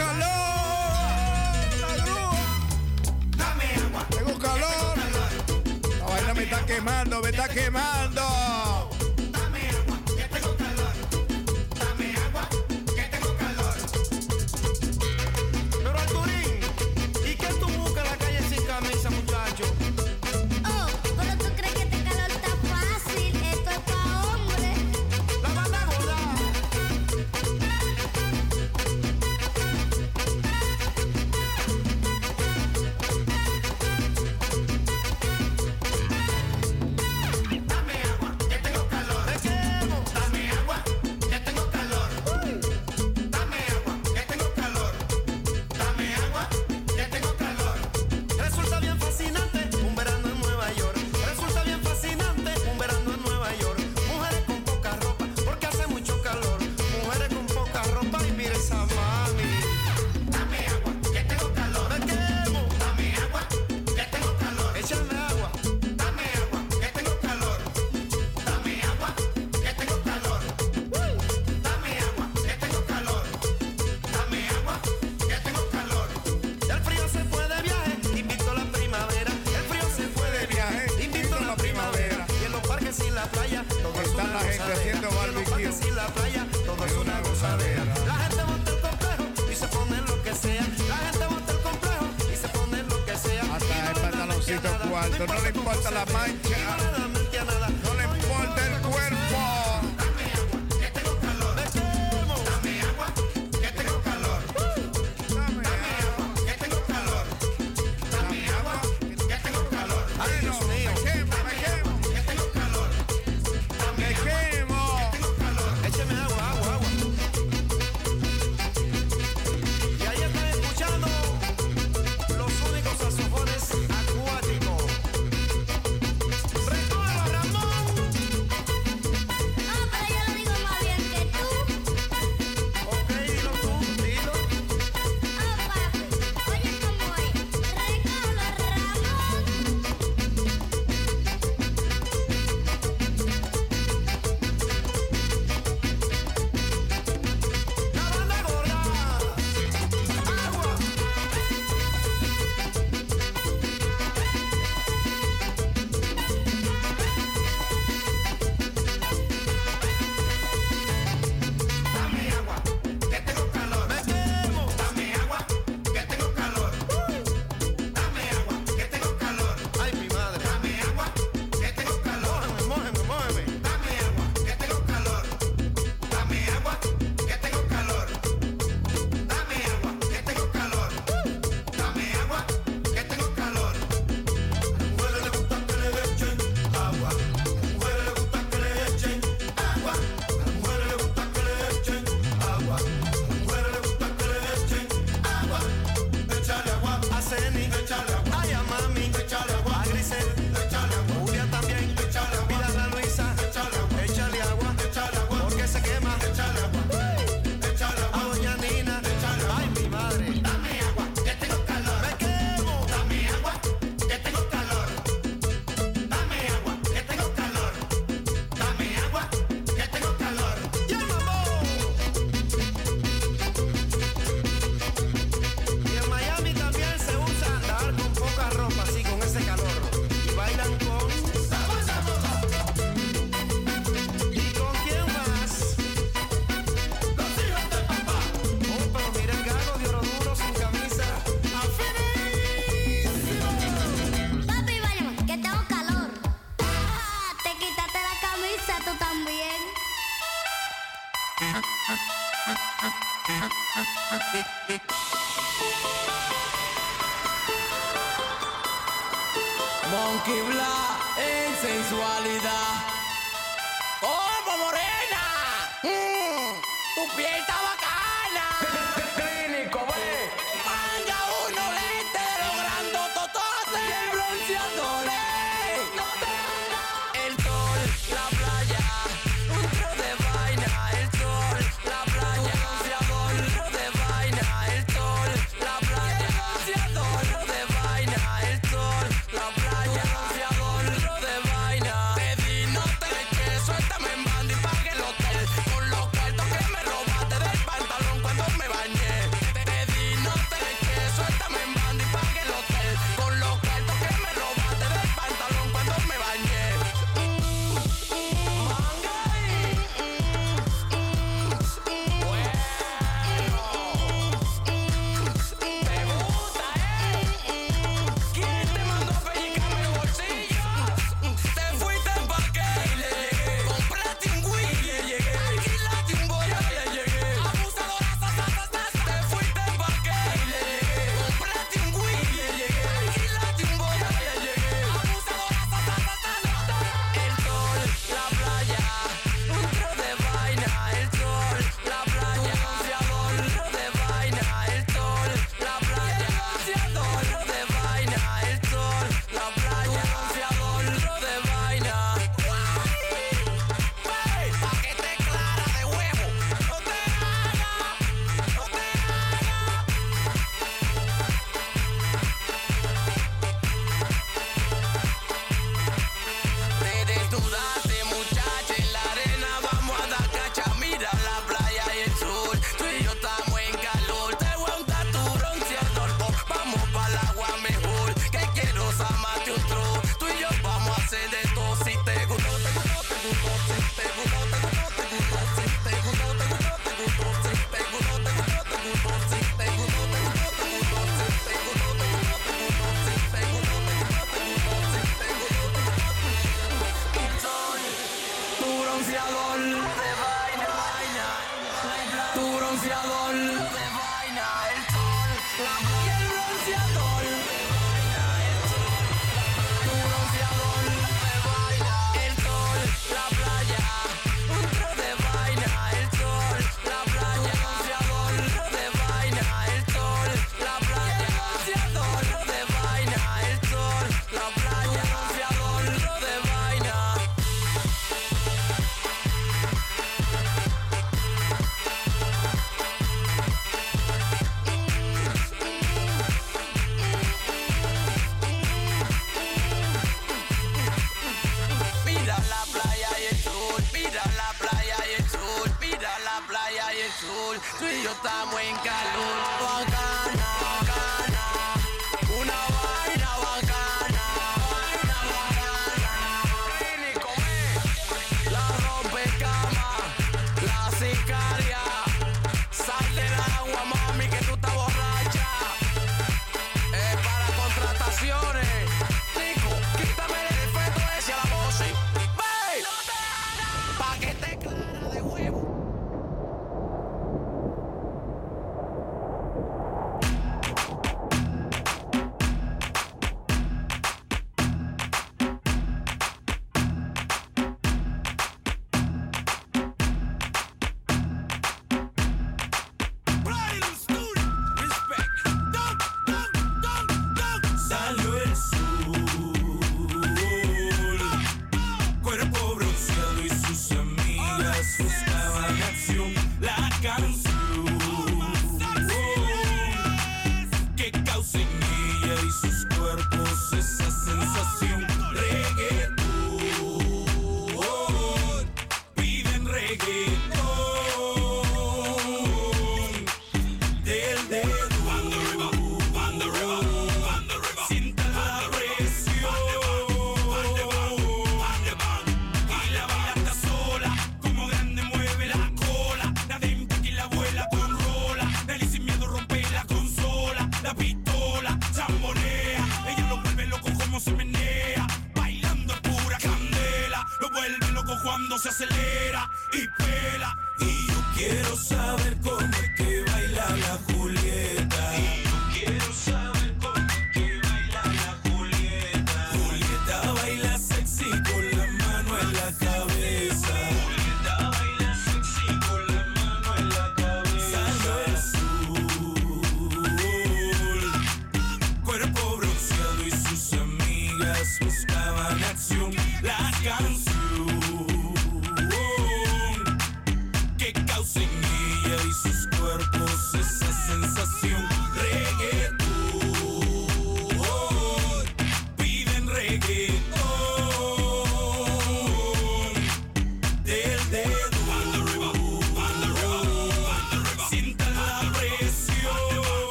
[0.00, 1.60] calor.
[3.36, 4.02] Dame agua.
[4.10, 4.96] Tengo calor.
[5.98, 8.79] La vaina me está quemando, me está quemando.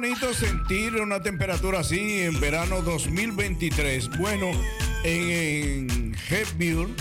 [0.00, 4.08] Bonito sentir una temperatura así en verano 2023.
[4.16, 4.50] Bueno,
[5.04, 6.96] en, en Hebburn,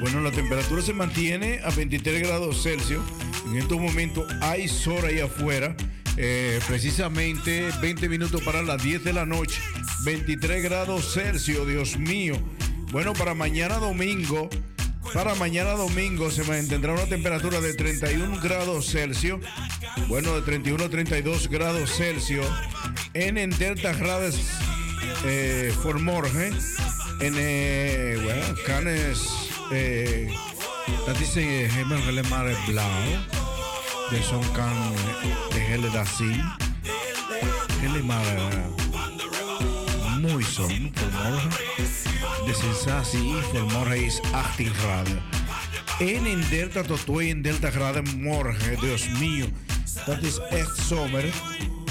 [0.00, 3.02] bueno, la temperatura se mantiene a 23 grados Celsius.
[3.46, 5.76] En estos momentos hay sol ahí afuera.
[6.16, 9.60] eh, precisamente 20 minutos para las 10 de la noche.
[10.06, 12.36] 23 grados Celsius, Dios mío.
[12.90, 14.48] Bueno, para mañana domingo,
[15.12, 19.40] para mañana domingo se mantendrá una temperatura de 31 grados Celsius.
[20.14, 22.46] Bueno, de 31 a 32 grados Celsius.
[23.14, 24.36] En Entertagrades
[25.24, 26.52] eh, Formorge.
[27.18, 29.18] En, eh, bueno, Canes.
[29.72, 30.30] Eh,
[31.06, 33.02] dat is eh, helemaal helemaal blauw.
[34.10, 34.94] De zo'n kan
[35.50, 36.44] de hele dag zien.
[37.80, 38.56] Helemaal eh,
[40.20, 41.50] mooi zon voor morgen.
[42.44, 45.22] De sensatie voor morgen is 18 graden.
[45.98, 49.46] 31 tot 32 graden morgen, Dios mío.
[50.06, 51.24] Dat is echt zomer.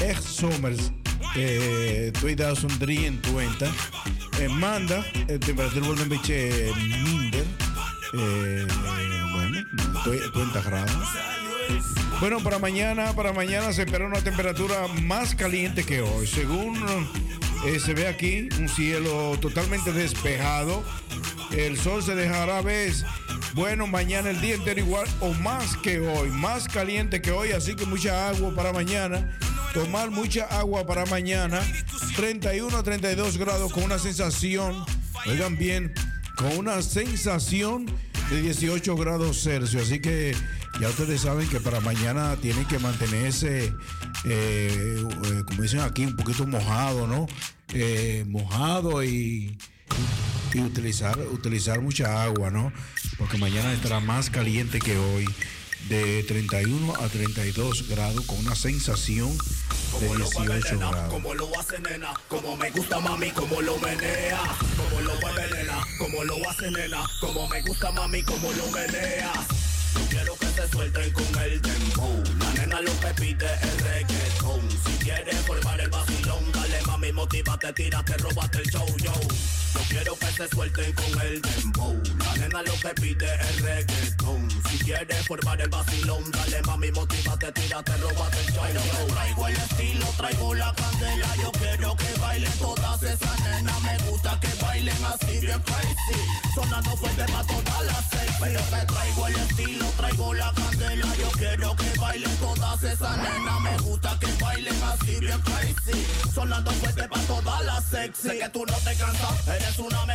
[0.01, 0.73] Echt zomer.
[1.35, 3.91] Eh, 2023.
[4.39, 6.71] En maandag, de temperatuur wordt een beetje
[7.03, 7.45] minder.
[8.13, 8.65] Eh,
[9.31, 9.65] bueno,
[10.33, 11.07] 20 grados.
[12.19, 16.27] Bueno, para mañana, para mañana se espera una temperatura más caliente que hoy.
[16.27, 16.77] Según
[17.65, 20.83] eh, se ve aquí, un cielo totalmente despejado.
[21.51, 22.93] El sol se dejará ver.
[23.53, 27.75] Bueno, mañana el día entero igual o más que hoy, más caliente que hoy, así
[27.75, 29.37] que mucha agua para mañana.
[29.75, 31.61] Tomar mucha agua para mañana.
[32.15, 34.83] 31 a 32 grados con una sensación,
[35.27, 35.93] oigan bien,
[36.35, 37.85] con una sensación
[38.31, 39.83] de 18 grados Celsius.
[39.83, 40.35] Así que
[40.81, 43.65] ya ustedes saben que para mañana tienen que mantenerse,
[44.25, 47.27] eh, eh, como dicen aquí, un poquito mojado, ¿no?
[47.73, 49.57] Eh, mojado y,
[50.53, 52.71] y utilizar, utilizar mucha agua, ¿no?
[53.17, 55.25] Porque mañana estará más caliente que hoy.
[55.89, 59.37] De 31 a 32 grados con una sensación
[59.99, 61.09] de 18 grados.
[61.11, 64.41] Como lo hace nena, como me gusta mami, como lo menea.
[64.77, 69.33] Como lo mueve nena, como lo hace nena, como me gusta mami, como lo menea.
[70.09, 72.23] Quiero que se suelten con el tempo.
[72.39, 74.61] La nena lo que pide es reggaetón.
[74.85, 79.11] Si quieres formar el vacilón, dale mami, motívate, tírate, róbate el show, yo.
[80.35, 81.93] Se suelten con el tempo.
[82.25, 84.49] La nena lo que pide es reggaetón.
[84.67, 89.13] Si quieres formar el vacilón, dale mami, motívate, tírate, róbate el show, yo.
[89.13, 91.35] Traigo el estilo, traigo la candela.
[91.35, 93.81] Yo quiero que bailen todas esas nenas.
[93.83, 96.19] Me gusta que bailen así bien crazy.
[96.55, 98.31] Sonando fuerte para todas las seis.
[98.41, 101.15] Pero que traigo el estilo, traigo la candela.
[101.15, 103.61] Yo quiero que bailen todas esas nenas.
[103.61, 106.07] Me gusta que bailen así bien crazy.
[106.33, 108.29] Sonando fuerte para todas las sexy.
[108.29, 110.05] Sé que tú no te cansas, eres una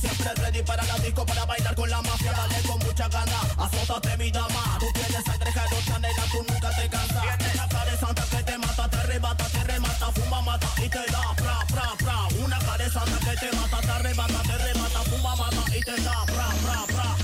[0.00, 2.32] Siempre ready para la disco, para bailar con la mafia.
[2.32, 4.76] Dale con mucha gana, azótate mi dama.
[4.80, 5.52] Tú tienes sangre
[6.00, 7.38] nena, tú nunca te cansas.
[7.38, 10.88] Tienes la cara de santa que te mata, te arrebata, te remata, fuma, mata y
[10.88, 12.44] te da, fra, fra, fra.
[12.44, 16.02] Una cara de santa que te mata, te arrebata, te remata, fuma, mata y te
[16.02, 17.16] da, fra, fra, fra.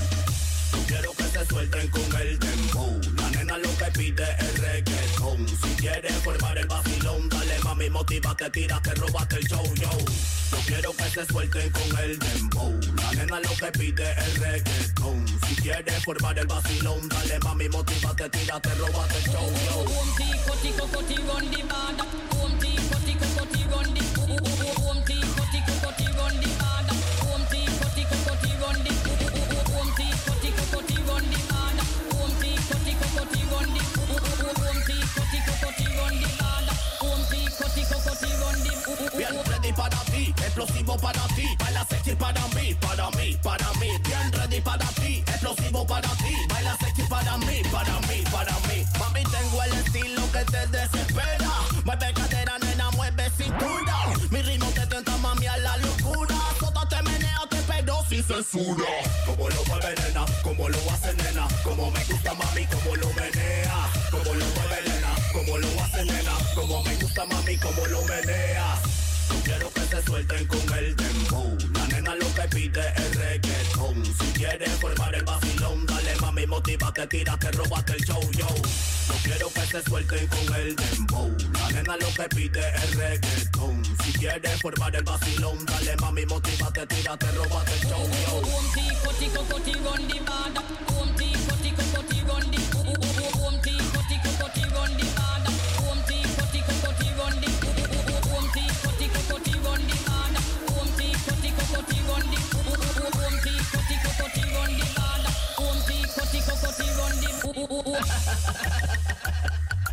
[0.87, 2.99] Quiero que se suelten con el tempo.
[3.17, 5.47] La nena lo que pide es reggaetón.
[5.47, 9.89] Si quieres formar el vacilón, dale mami, motívate, tírate, róbate el show, yo.
[10.73, 12.73] Quiero que se suelten con el tempo.
[12.95, 15.23] La nena lo que pide es reggaetón.
[15.47, 19.93] Si quieres formar el vacilón, dale mami, motívate, tírate, róbate el show, yo.
[40.53, 43.89] Explosivo para ti, baila sexy para mí, para mí, para mí.
[44.05, 48.85] Bien ready para ti, explosivo para ti, baila sexy para mí, para mí, para mí.
[48.99, 51.51] Mami, tengo el estilo que te desespera.
[51.83, 53.95] Mueve cadera, nena, mueve cintura.
[54.29, 56.37] Mi ritmo te tenta, mami, a la locura.
[56.59, 58.85] Sota te menea, te pero sin censura.
[59.25, 61.47] Como lo mueve, nena, como lo hace, nena.
[61.63, 63.89] Como me gusta, mami, como lo menea.
[64.11, 66.33] Como lo mueve, nena, como lo hace, nena.
[66.53, 68.52] Como me gusta, mami, como lo menea.
[77.03, 78.47] Motívate, tírate, róbate el show, yo.
[78.47, 81.31] Yo quiero que se suelten con el tempo.
[81.53, 83.83] La nena lo que pide es reggaetón.
[84.03, 88.53] Si quieres formar el vacilón, dale mami, motívate, tírate, róbate el show, yo.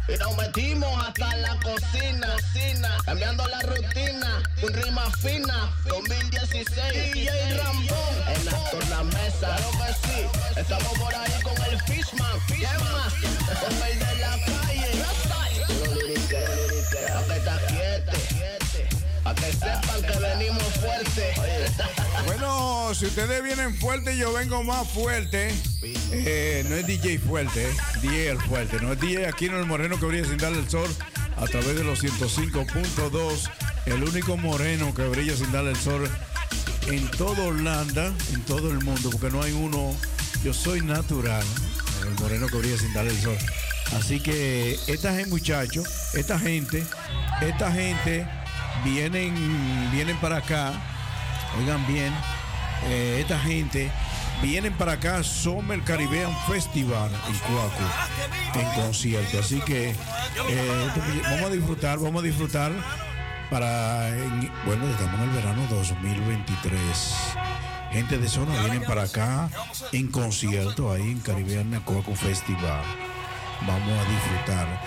[0.08, 7.56] Y nos metimos hasta la cocina, cocina cambiando la rutina, un rima fina, 2016, DJ
[7.56, 7.96] Rambón,
[8.28, 10.26] en la tornamesa, claro que sí,
[10.56, 13.12] estamos por ahí con el Fishman, Fishman,
[13.88, 14.60] el de la calle,
[19.60, 21.34] sepan que venimos fuerte.
[22.26, 25.54] Bueno, si ustedes vienen fuerte, yo vengo más fuerte.
[25.82, 28.80] Eh, no es DJ fuerte, eh, DJ fuerte.
[28.80, 30.88] No es DJ aquí en el Moreno que brilla sin darle el sol
[31.36, 33.50] a través de los 105.2.
[33.86, 36.08] El único moreno que brilla sin darle el sol
[36.88, 39.94] en toda Holanda, en todo el mundo, porque no hay uno.
[40.42, 41.44] Yo soy natural,
[42.02, 43.36] el moreno que brilla sin darle el sol.
[43.98, 46.84] Así que esta gente, muchachos, esta gente,
[47.42, 48.26] esta gente
[48.84, 49.34] vienen,
[49.92, 50.72] vienen para acá
[51.58, 52.12] Oigan bien,
[52.88, 53.90] eh, esta gente
[54.40, 57.82] vienen para acá Summer Caribbean Festival en Cuaco,
[58.54, 59.40] en concierto.
[59.40, 60.88] Así que eh,
[61.24, 62.70] vamos a disfrutar, vamos a disfrutar
[63.50, 66.80] para, en- bueno, estamos en el verano 2023.
[67.92, 69.48] Gente de zona vienen para acá
[69.90, 72.82] en concierto ahí en Caribbean Cuaco Festival.
[73.66, 74.80] Vamos a disfrutar.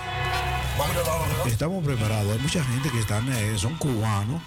[1.45, 2.31] Estamos preparados.
[2.31, 4.41] Hay mucha gente que están, eh, son cubanos,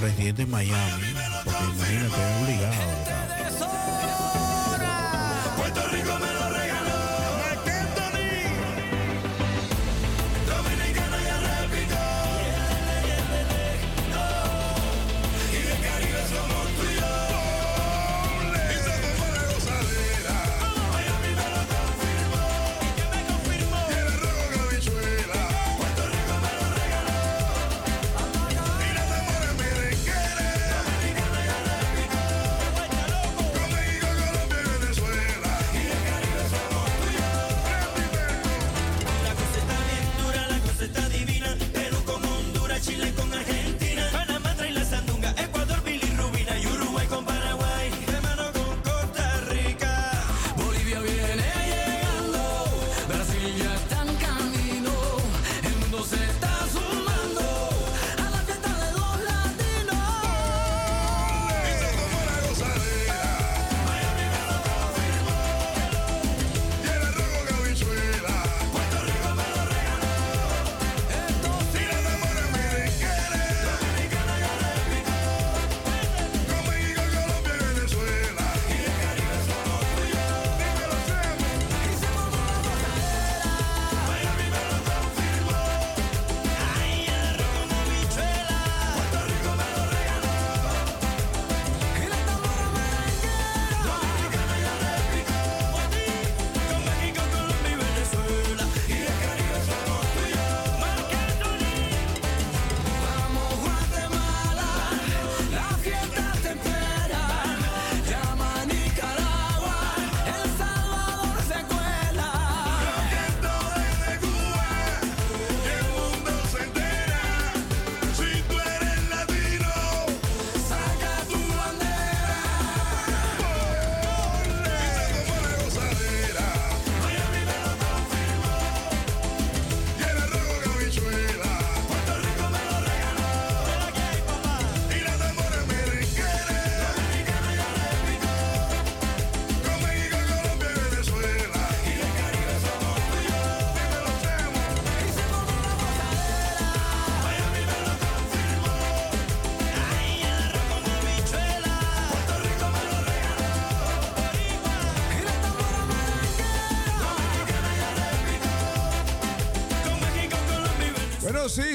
[0.00, 1.14] residentes en Miami.
[1.44, 3.28] Porque imagínate, es obligado.
[3.48, 3.87] Puerto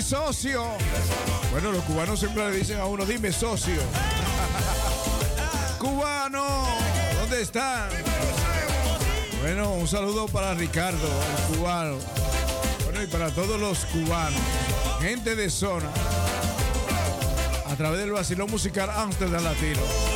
[0.03, 0.63] socio.
[1.51, 3.81] Bueno, los cubanos siempre le dicen a uno, dime socio.
[5.79, 6.67] Cubano,
[7.19, 7.89] ¿dónde están?
[9.41, 11.97] Bueno, un saludo para Ricardo, el cubano.
[12.83, 14.39] Bueno, y para todos los cubanos,
[15.01, 15.89] gente de zona,
[17.65, 20.12] a través del vacilón musical Amsterdam Latino.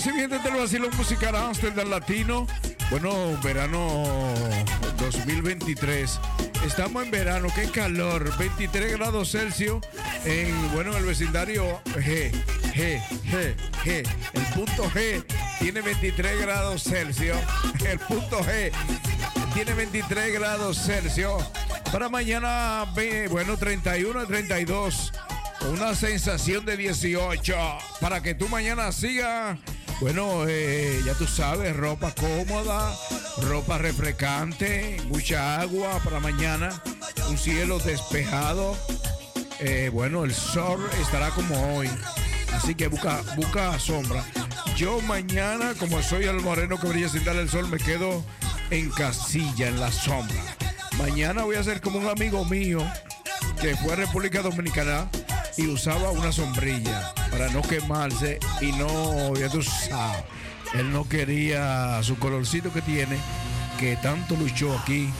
[0.00, 2.46] Bueno, si bien desde el vacilón musical Amsterdam Latino,
[2.90, 4.04] bueno, verano
[4.98, 6.18] 2023.
[6.64, 9.84] Estamos en verano, qué calor, 23 grados Celsius
[10.24, 12.32] en, bueno, en el vecindario G,
[12.72, 13.54] G, G,
[13.84, 14.08] G.
[14.32, 15.22] El punto G
[15.58, 17.36] tiene 23 grados Celsius.
[17.84, 18.72] El punto G
[19.52, 21.44] tiene 23 grados Celsius.
[21.92, 22.86] Para mañana,
[23.28, 25.12] bueno, 31 a 32.
[25.72, 27.54] Una sensación de 18
[28.00, 29.58] para que tú mañana sigas.
[30.00, 32.90] Bueno, eh, ya tú sabes, ropa cómoda,
[33.42, 36.82] ropa refrescante, mucha agua para mañana,
[37.28, 38.74] un cielo despejado.
[39.58, 41.90] Eh, bueno, el sol estará como hoy,
[42.54, 44.24] así que busca, busca sombra.
[44.74, 48.24] Yo mañana, como soy el moreno que brilla sin darle el sol, me quedo
[48.70, 50.56] en casilla, en la sombra.
[50.96, 52.82] Mañana voy a ser como un amigo mío
[53.60, 55.10] que fue a República Dominicana
[55.58, 59.48] y usaba una sombrilla para no quemarse y no, ya
[60.74, 63.16] él no quería su colorcito que tiene,
[63.78, 65.10] que tanto luchó aquí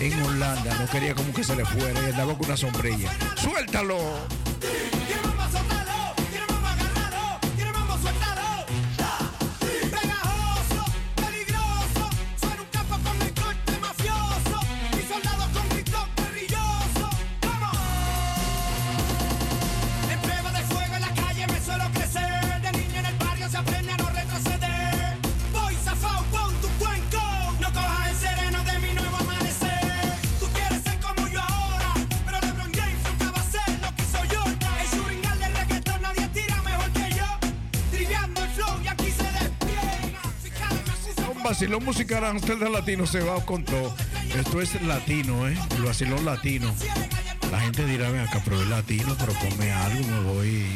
[0.00, 3.12] en Holanda, no quería como que se le fuera y andaba con una sombrilla.
[3.36, 4.43] ¡Suéltalo!
[41.64, 43.94] Vacilón musical Amsterdam Latino se va con todo.
[44.38, 45.56] Esto es latino, ¿eh?
[45.74, 46.70] El vacilón latino.
[47.50, 50.66] La gente dirá, ven acá, pero es latino, pero come algo, me voy.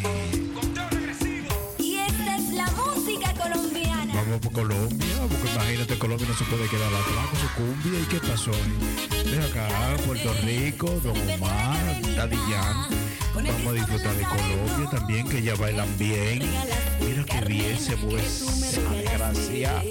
[1.78, 4.14] Y esta es la música colombiana.
[4.14, 8.00] Vamos por Colombia, porque imagínate, Colombia no se puede quedar atrás con su cumbia.
[8.00, 8.52] ¿Y qué pasó?
[9.26, 9.68] Ven acá,
[10.06, 12.38] Puerto Rico, Don Omar, Daddy.
[13.34, 16.40] Vamos a disfrutar de Colombia también, que ya bailan bien.
[16.98, 19.82] Mira qué bien se mueve esa desgracia.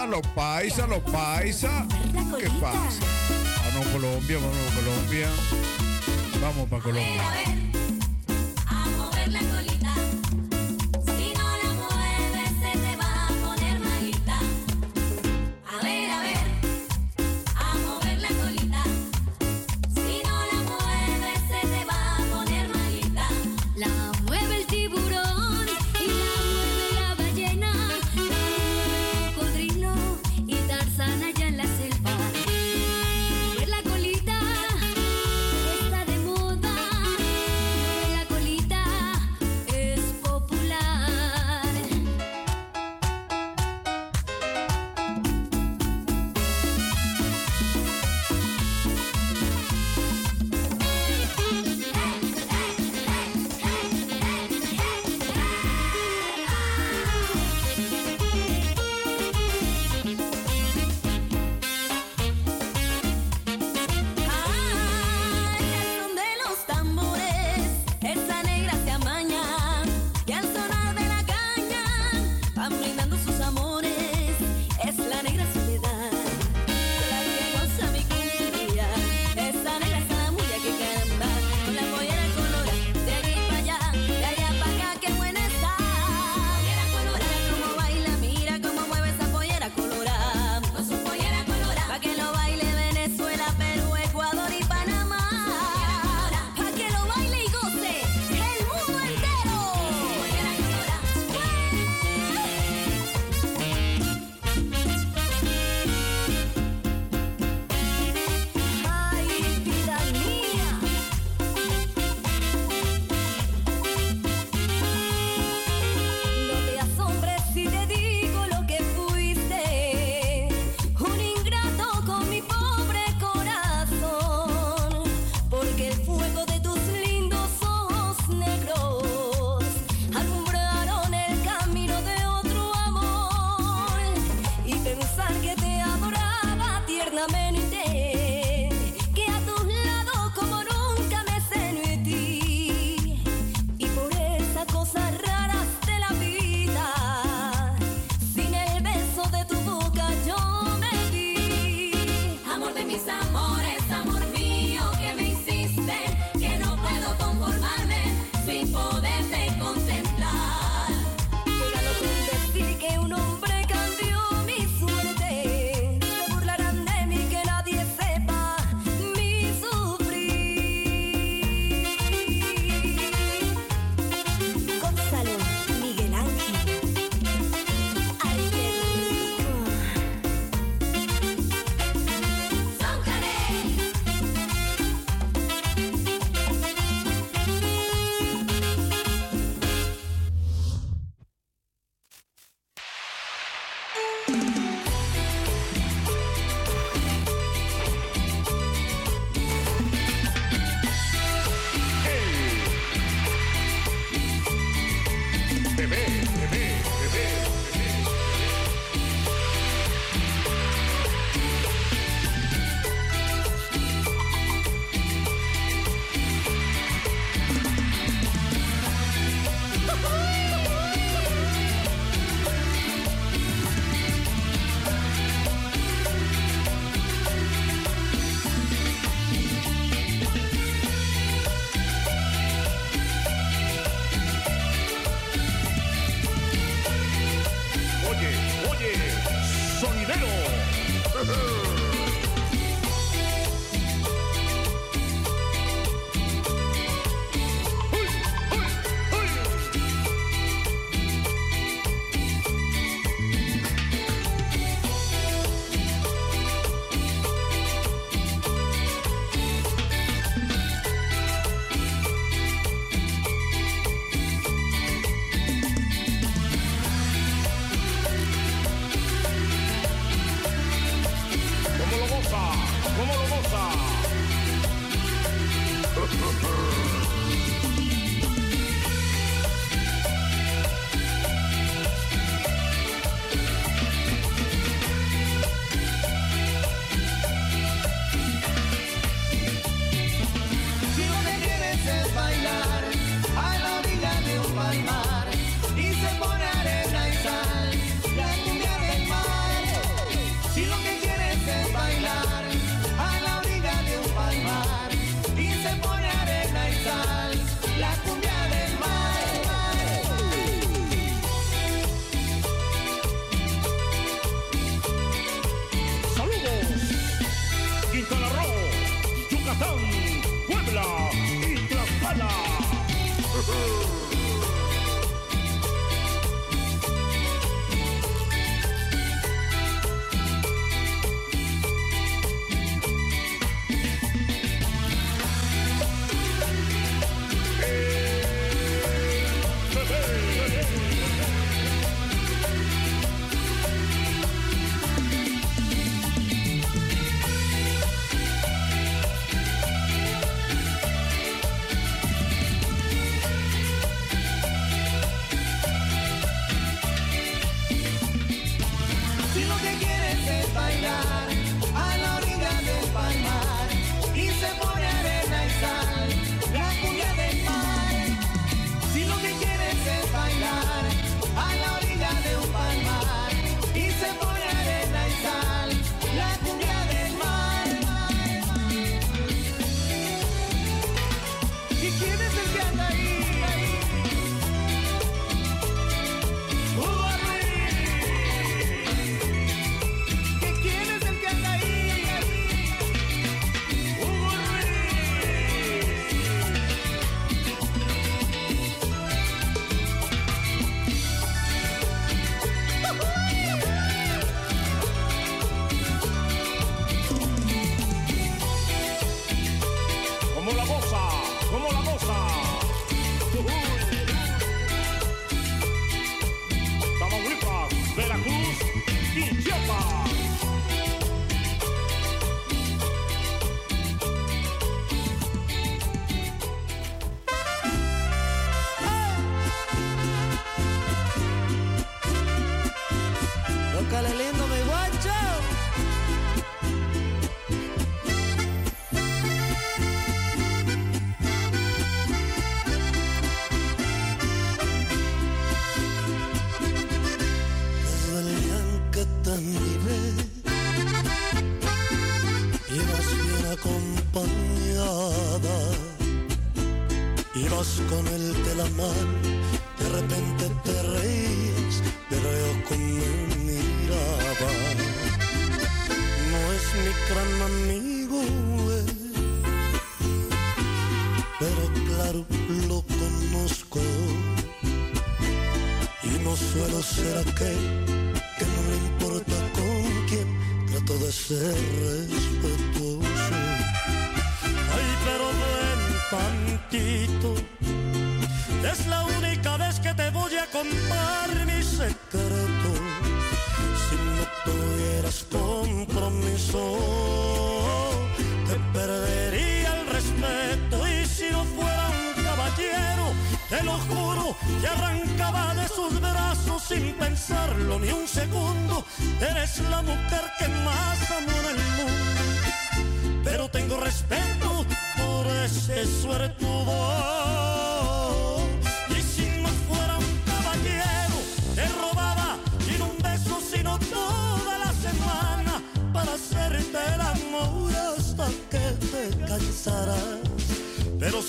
[0.00, 1.86] Paisas, los paisas, los paisas.
[2.38, 3.00] ¿Qué pasa?
[3.72, 5.28] Vamos a Colombia, vamos a Colombia.
[6.40, 7.69] Vamos para Colombia.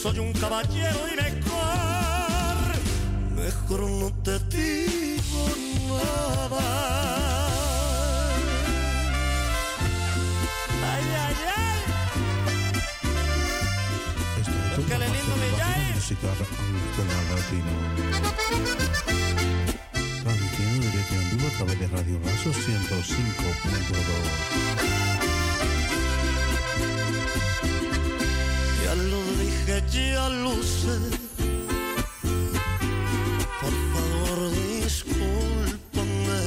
[0.01, 2.57] Soy un caballero y mejor,
[3.35, 5.47] mejor no te digo
[5.89, 7.47] nada.
[10.91, 11.35] ay, ay.
[14.75, 15.93] Tócale lindo, mi Yay.
[15.93, 16.29] Música.
[20.23, 25.10] Transmitiendo directo en vivo a través de Radio Razo 105.2.
[29.89, 30.29] dije, ya
[30.61, 30.97] sé.
[33.61, 34.51] Por favor,
[34.81, 36.41] discúlpame.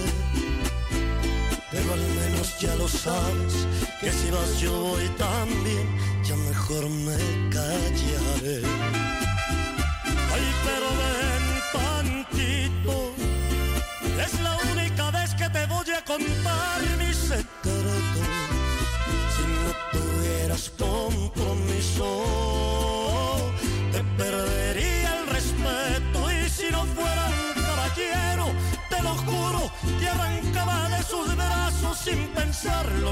[1.71, 3.67] Pero al menos ya lo sabes
[4.01, 5.87] que si vas yo voy también.
[6.25, 7.17] Ya mejor me
[7.51, 8.63] callaré.
[10.33, 10.87] Ay, pero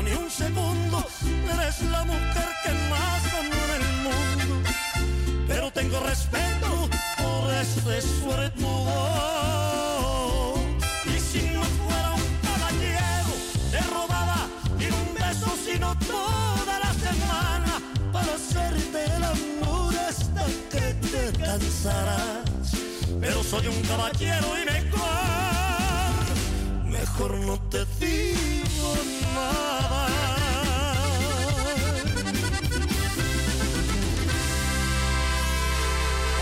[0.03, 1.05] ni un segundo.
[1.53, 4.55] Eres la mujer que más amo en el mundo.
[5.47, 6.89] Pero tengo respeto
[7.19, 8.95] por este suertudo.
[11.05, 13.33] Y si no fuera un caballero,
[13.71, 14.49] te robaba
[14.79, 17.81] ni un beso, sino toda la semana
[18.13, 22.71] para hacerte el amor hasta que te cansarás.
[23.21, 25.52] Pero soy un caballero y mejor,
[27.23, 28.95] mejor no te digo
[29.35, 30.07] nada.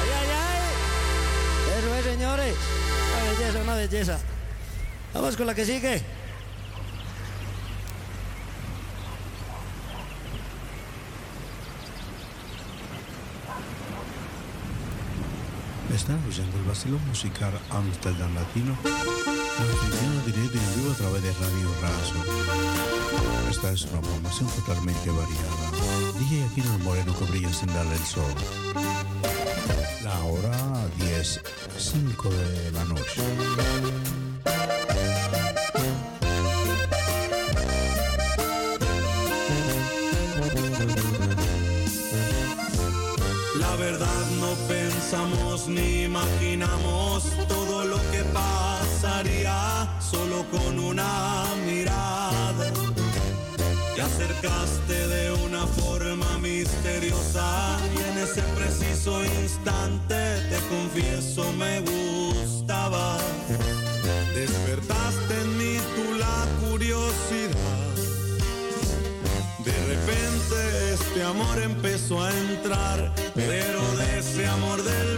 [0.00, 1.78] Ay, ay, ay.
[1.78, 2.54] Eso es, señores.
[3.12, 4.18] Una belleza, una belleza.
[5.12, 6.02] Vamos con la que sigue.
[16.00, 21.32] Están escuchando el vacilo musical Amsterdam Latino, transmitiendo directo y en vivo a través de
[21.34, 22.14] Radio Razo.
[23.50, 25.70] Esta es una programación totalmente variada.
[26.18, 28.34] DJ Aquino el Moreno que brilla sin darle el sol.
[30.02, 31.42] La hora 10,
[31.76, 33.22] 5 de la noche.
[46.20, 52.72] Imaginamos todo lo que pasaría solo con una mirada.
[53.94, 60.14] Te acercaste de una forma misteriosa y en ese preciso instante
[60.50, 63.16] te confieso me gustaba.
[64.34, 67.90] Despertaste en mí tú la curiosidad.
[69.64, 75.09] De repente este amor empezó a entrar, pero de ese amor del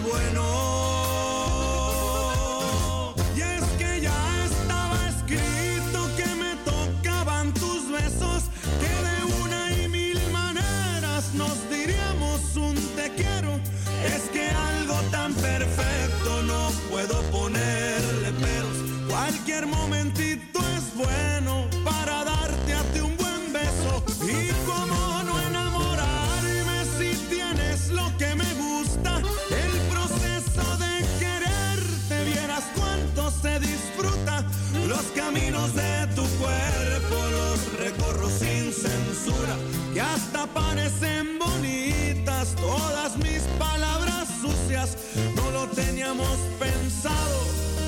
[40.43, 44.97] Hasta parecen bonitas todas mis palabras sucias.
[45.37, 47.39] No lo teníamos pensado,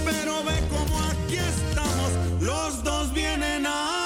[0.05, 4.04] pero ve como aquí estamos, los dos bien enamorados.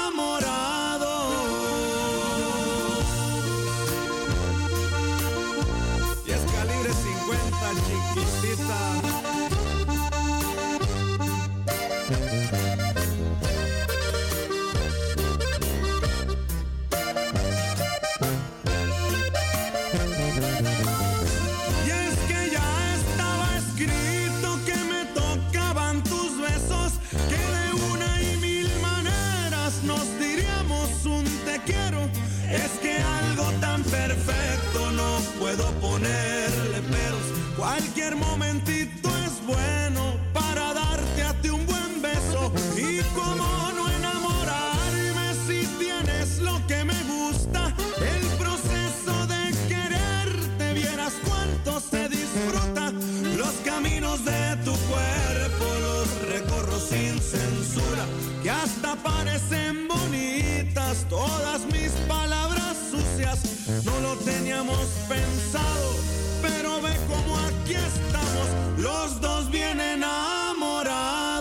[37.79, 42.53] Cualquier momentito es bueno para darte a ti un buen beso.
[42.77, 47.73] Y cómo no enamorarme si tienes lo que me gusta.
[48.01, 52.93] El proceso de quererte, vieras cuánto se disfruta.
[53.37, 58.07] Los caminos de tu cuerpo los recorro sin censura.
[58.43, 63.39] Que hasta parecen bonitas todas mis palabras sucias.
[63.85, 65.95] No lo teníamos pensado,
[66.49, 68.49] pero ve como aquí estamos,
[68.79, 71.38] los dos bien enamorados.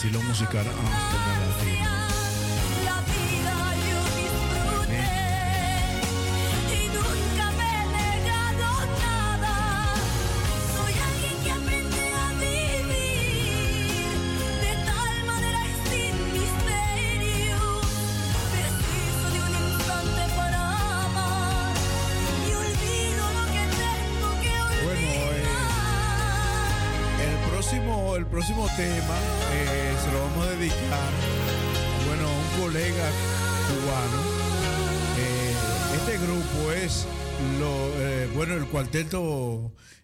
[0.00, 0.66] Vacilón musical.
[0.66, 1.09] Amsterdam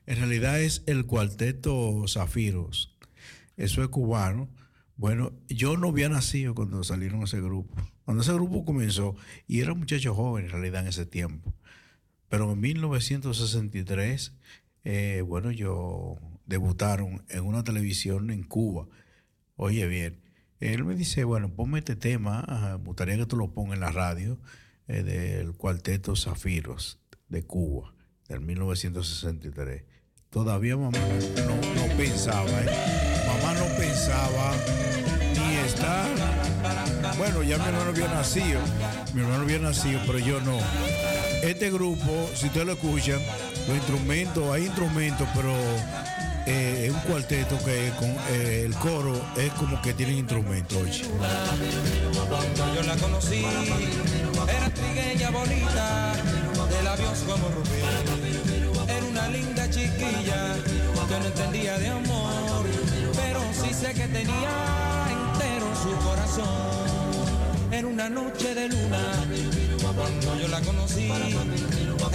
[0.07, 2.97] en realidad es el cuarteto Zafiros.
[3.57, 4.49] Eso es cubano.
[4.97, 7.75] Bueno, yo no había nacido cuando salieron ese grupo.
[8.05, 9.17] Cuando ese grupo comenzó,
[9.47, 11.55] y era un muchacho joven en realidad en ese tiempo.
[12.29, 14.33] Pero en 1963,
[14.85, 18.89] eh, bueno, yo debutaron en una televisión en Cuba.
[19.57, 20.23] Oye, bien,
[20.61, 22.45] él me dice, bueno, ponme este tema,
[22.79, 24.39] me gustaría que tú lo pongas en la radio
[24.89, 27.95] eh, del cuarteto Zafiros de Cuba,
[28.29, 29.83] del 1963.
[30.31, 33.25] Todavía mamá no, pensaba, ¿eh?
[33.27, 34.53] Mamá no pensaba
[35.35, 36.11] ni estar.
[37.17, 38.61] Bueno, ya mi hermano había nacido,
[39.15, 40.59] mi hermano había nacido, pero yo no.
[41.43, 43.21] Este grupo, si ustedes lo escuchan,
[43.67, 45.55] los instrumentos, hay instrumentos, pero
[46.47, 51.03] eh, es un cuarteto que con eh, el coro es como que tienen instrumentos.
[52.75, 53.45] yo la conocí,
[54.49, 56.13] era trigueña bonita,
[56.77, 57.83] de labios como rubí.
[58.89, 60.55] Era una linda chiquilla
[61.09, 62.67] que no entendía de amor,
[63.15, 64.55] pero sí sé que tenía
[65.17, 67.17] entero su corazón.
[67.71, 68.99] Era una noche de luna,
[69.95, 71.11] cuando yo la conocí,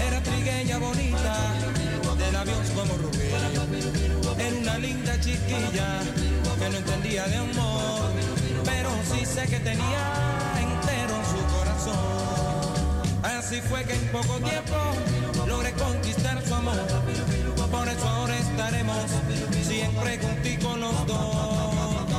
[0.08, 1.36] era trigueña bonita,
[2.18, 3.30] de labios como rubí.
[4.38, 6.00] Era una linda chiquilla
[6.60, 8.12] que no entendía de amor,
[8.66, 10.04] pero sí sé que tenía
[10.60, 12.41] entero su corazón.
[13.24, 14.76] Así fue que en poco tiempo
[15.48, 16.76] logré conquistar su amor.
[17.72, 18.98] Por eso ahora estaremos
[19.64, 21.36] siempre contigo los dos.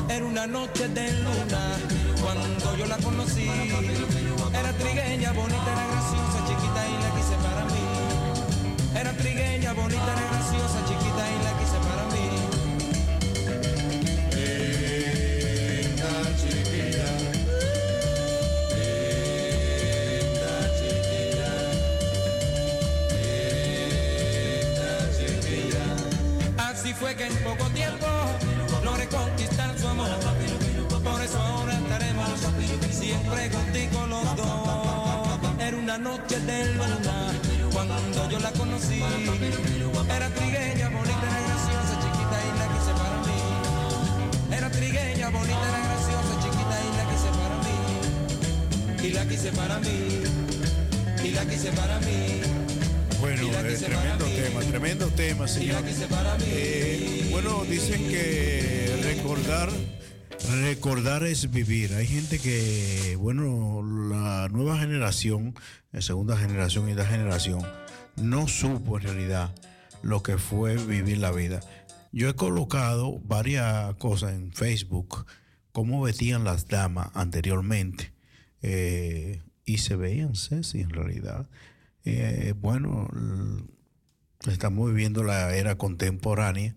[0.08, 1.78] Era una noche de luna
[2.22, 3.48] cuando yo la conocí.
[4.54, 9.00] Era trigueña, bonita, era graciosa, chiquita y la quise para mí.
[9.00, 10.81] Era trigueña, bonita, era graciosa,
[27.02, 28.06] fue que en poco tiempo
[28.84, 30.08] logré conquistar su amor.
[31.02, 32.28] Por eso ahora estaremos
[32.92, 35.40] siempre contigo los dos.
[35.58, 37.16] Era una noche de luna
[37.72, 39.02] cuando yo la conocí.
[40.16, 44.56] Era trigueña, bonita, era graciosa, chiquita y la quise para mí.
[44.56, 47.76] Era trigueña, bonita, era graciosa, chiquita y la quise para mí.
[49.02, 49.98] Y la quise para mí.
[51.24, 52.61] Y la quise para mí.
[53.22, 55.84] Bueno, eh, tremendo tema, tremendo tema, señor.
[56.40, 59.70] Eh, bueno, dicen que recordar,
[60.50, 61.94] recordar es vivir.
[61.94, 63.80] Hay gente que, bueno,
[64.10, 65.54] la nueva generación,
[65.92, 67.62] la segunda generación y la generación,
[68.16, 69.54] no supo en realidad
[70.02, 71.60] lo que fue vivir la vida.
[72.10, 75.26] Yo he colocado varias cosas en Facebook,
[75.70, 78.12] cómo vestían las damas anteriormente.
[78.62, 81.46] eh, y se veían sexy en realidad.
[82.04, 83.08] Eh, bueno,
[84.50, 86.76] estamos viviendo la era contemporánea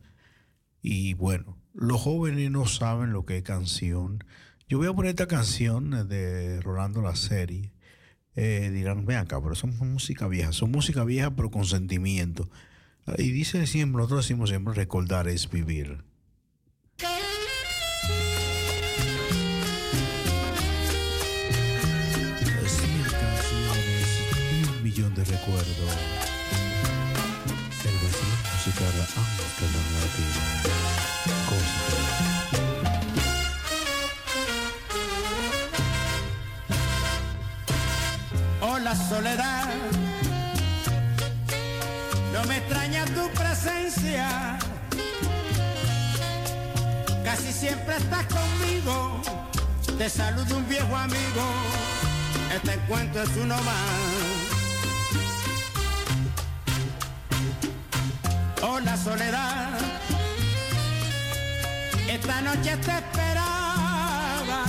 [0.81, 4.23] y bueno, los jóvenes no saben lo que es canción.
[4.67, 7.73] Yo voy a poner esta canción de Rolando la serie.
[8.35, 12.49] Eh, dirán, ven acá, pero son música vieja, son música vieja pero con sentimiento.
[13.17, 16.03] Y dice siempre, nosotros decimos siempre, recordar es vivir.
[24.95, 25.65] Millón de recuerdos.
[27.83, 30.41] El vacío musical Amsterdam Latino.
[38.61, 39.67] Hola soledad,
[42.33, 44.57] no me extraña tu presencia,
[47.23, 49.21] casi siempre estás conmigo,
[49.97, 51.43] te saludo un viejo amigo,
[52.55, 54.64] este encuentro es uno más.
[58.67, 59.69] Hola soledad,
[62.09, 64.63] esta noche te esperaba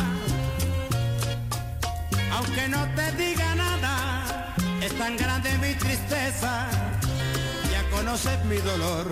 [2.31, 6.67] aunque no te diga nada, es tan grande mi tristeza,
[7.73, 9.07] ya conoces mi dolor.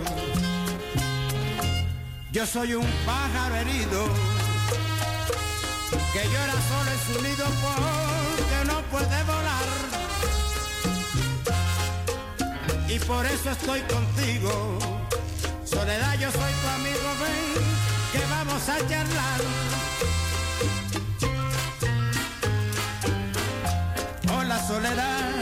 [2.31, 4.05] Yo soy un pájaro herido
[6.13, 9.44] que llora solo en su nido porque no puede volar.
[12.95, 14.79] Y por eso estoy contigo.
[15.65, 17.65] Soledad, yo soy tu amigo, ven,
[18.13, 19.41] que vamos a charlar.
[24.33, 25.33] Hola, Soledad.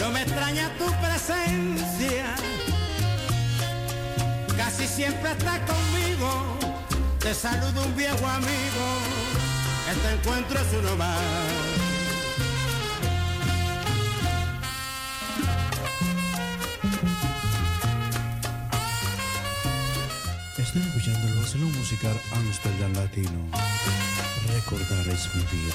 [0.00, 2.34] No me extraña tu presencia.
[4.56, 6.58] Casi siempre estás conmigo.
[7.20, 8.84] Te saludo un viejo amigo.
[9.92, 11.89] Este encuentro es uno más.
[20.72, 23.40] Estoy escuchando el vacilón musical Amsterdam Latino.
[24.54, 25.74] Recordar es vivir.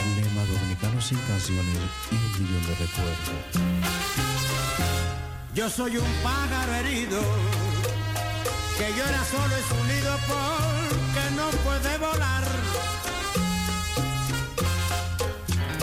[0.00, 1.76] El lema dominicano sin canciones
[2.12, 3.34] y un millón de recuerdos.
[5.56, 7.20] Yo soy un pájaro herido
[8.78, 12.44] que llora solo en su nido porque no puede volar.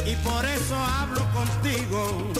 [0.06, 2.32] Y por eso hablo contigo.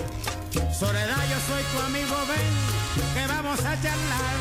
[0.80, 4.36] Soledad, yo soy tu amigo, ven, que vamos a charlar.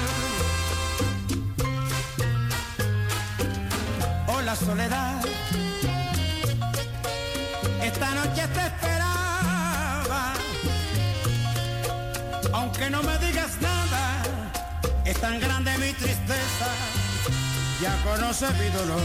[4.27, 5.25] Hola, Soledad.
[7.83, 10.35] Esta noche te esperaba.
[12.53, 14.23] Aunque no me digas nada,
[15.07, 16.69] es tan grande mi tristeza.
[17.81, 19.01] Ya conoces mi dolor.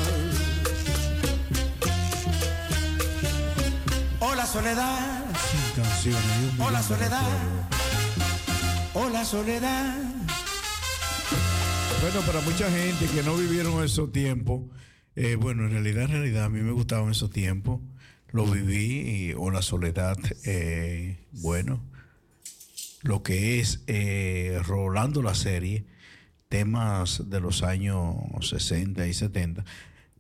[4.19, 5.21] Hola, Soledad.
[5.75, 6.22] Canciones
[6.58, 7.22] y Hola, Soledad.
[8.93, 9.95] Hola, Soledad.
[12.01, 14.64] Bueno, para mucha gente que no vivieron esos tiempos,
[15.16, 17.80] eh, bueno, en realidad, en realidad, a mí me gustaban esos tiempos.
[18.32, 21.83] Lo viví, y- o la soledad, eh, bueno,
[23.01, 25.85] lo que es eh, Rolando la serie,
[26.50, 29.64] temas de los años 60 y 70.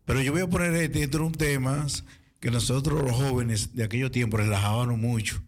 [0.05, 1.85] Pero yo voy a poner este dentro de un tema
[2.41, 5.41] que nosotros los jóvenes de aquellos tiempos relajábamos mucho.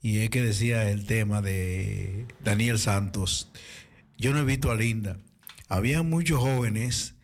[0.00, 3.52] Y es que decía el tema de Daniel Santos.
[4.16, 5.18] Yo no he visto a Linda.
[5.68, 7.14] Había muchos jóvenes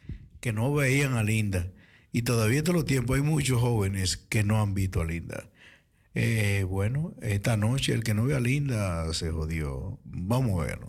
[0.40, 1.72] que no veían a Linda.
[2.12, 5.48] Y todavía en todos los tiempos hay muchos jóvenes que no han visto a Linda.
[6.14, 9.98] Eh, bueno, esta noche el que no ve a Linda se jodió.
[10.04, 10.88] Vamos a verlo.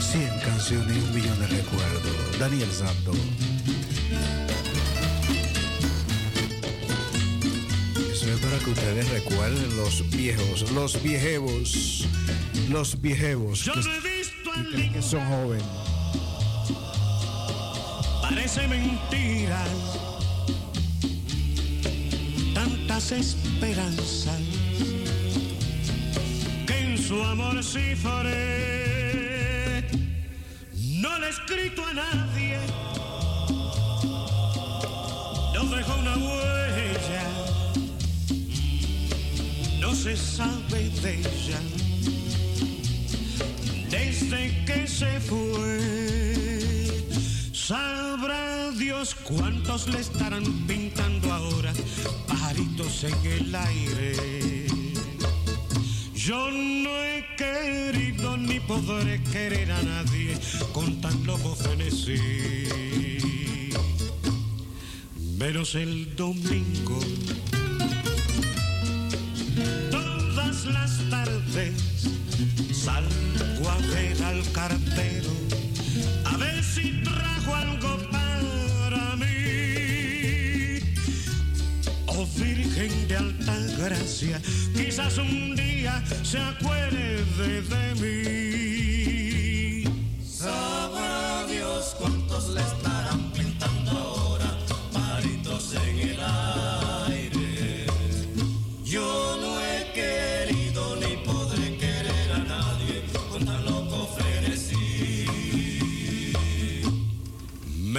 [0.00, 2.38] 100 canciones y un millón de recuerdos.
[2.38, 3.55] Daniel Santos.
[8.12, 12.06] Eso es para que ustedes recuerden los viejos, los viejevos,
[12.68, 15.64] los viejevos Yo que, no he visto que creen que son jóvenes.
[18.28, 19.64] Parece mentira.
[22.54, 24.40] Tantas esperanzas
[26.66, 29.86] que en su amor sí faré.
[30.74, 32.35] No le he escrito a nadie.
[40.06, 41.60] Se sabe de ella.
[43.90, 45.80] Desde que se fue.
[47.52, 51.72] Sabrá Dios cuántos le estarán pintando ahora
[52.28, 54.66] pajaritos en el aire.
[56.14, 60.38] Yo no he querido ni podré querer a nadie
[60.72, 62.20] con tan loco frenesí.
[65.36, 67.00] Menos el domingo.
[70.72, 71.74] Las tardes
[72.72, 75.30] salgo a ver al cartero
[76.24, 80.78] a ver si trajo algo para mí.
[82.06, 84.40] Oh Virgen de alta gracia,
[84.74, 87.22] quizás un día se acuerde
[87.62, 88.75] de mí.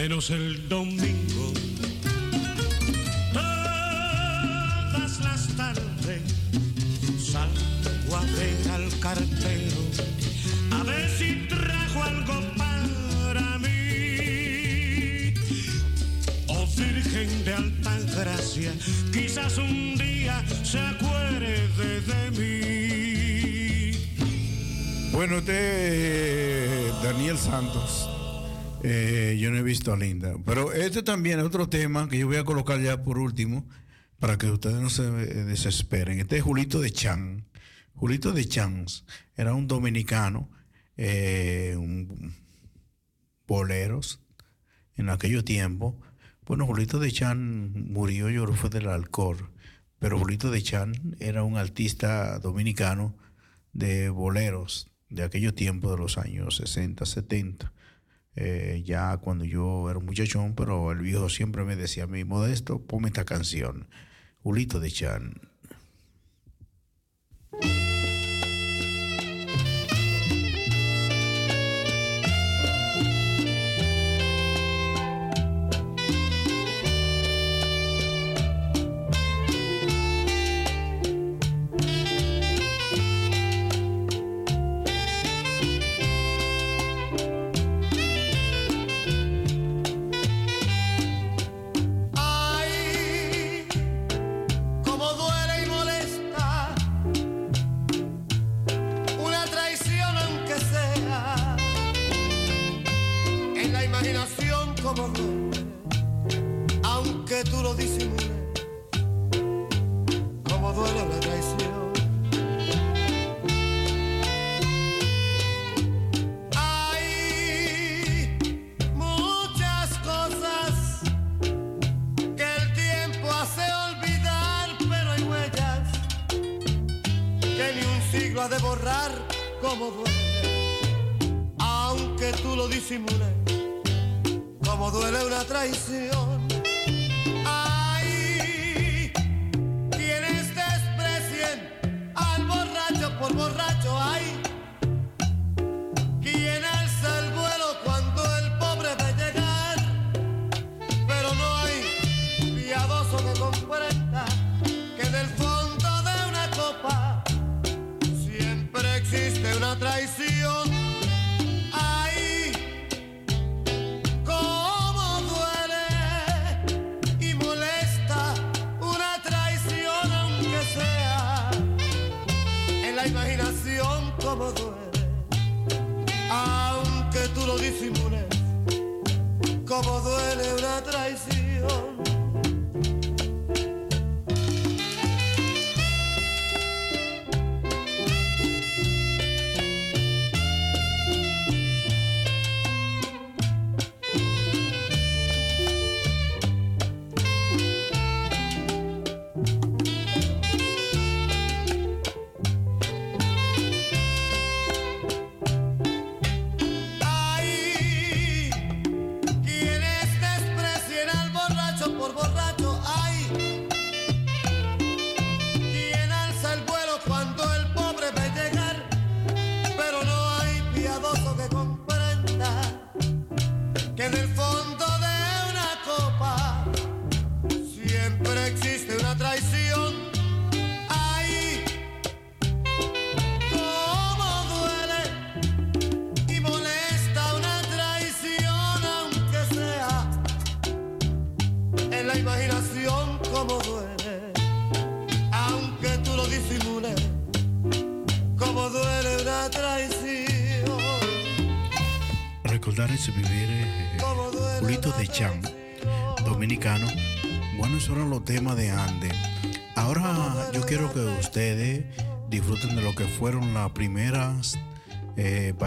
[0.08, 1.52] Menos el domingo.
[3.34, 6.22] Todas las tardes
[7.20, 9.82] salgo a ver al cartero
[10.72, 15.34] a ver si trajo algo para mí.
[16.48, 18.72] Oh Virgen de alta gracia,
[19.12, 23.92] quizás un día se acuerde de mí.
[25.12, 28.07] Bueno, este Daniel Santos.
[28.90, 30.36] Eh, yo no he visto a Linda.
[30.46, 33.68] Pero este también es otro tema que yo voy a colocar ya por último
[34.20, 36.20] para que ustedes no se eh, desesperen.
[36.20, 37.46] Este es Julito de Chan.
[37.94, 40.50] Julito de Chans era un dominicano
[40.96, 42.34] eh, un-
[43.48, 44.22] boleros
[44.96, 45.96] en aquellos tiempos.
[46.46, 49.52] Bueno, Julito de Chan murió, yo creo fue del alcohol,
[50.00, 53.16] pero Julito de Chan era un artista dominicano
[53.74, 57.74] de boleros de aquellos tiempos de los años 60, 70.
[58.40, 62.24] Eh, ya cuando yo era un muchachón, pero el viejo siempre me decía a mí,
[62.24, 63.88] Modesto, ponme esta canción.
[64.44, 65.47] Julito de Chan.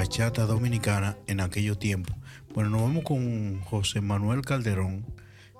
[0.00, 2.16] Bachatas dominicanas en aquellos tiempos.
[2.54, 5.04] Bueno, nos vamos con José Manuel Calderón,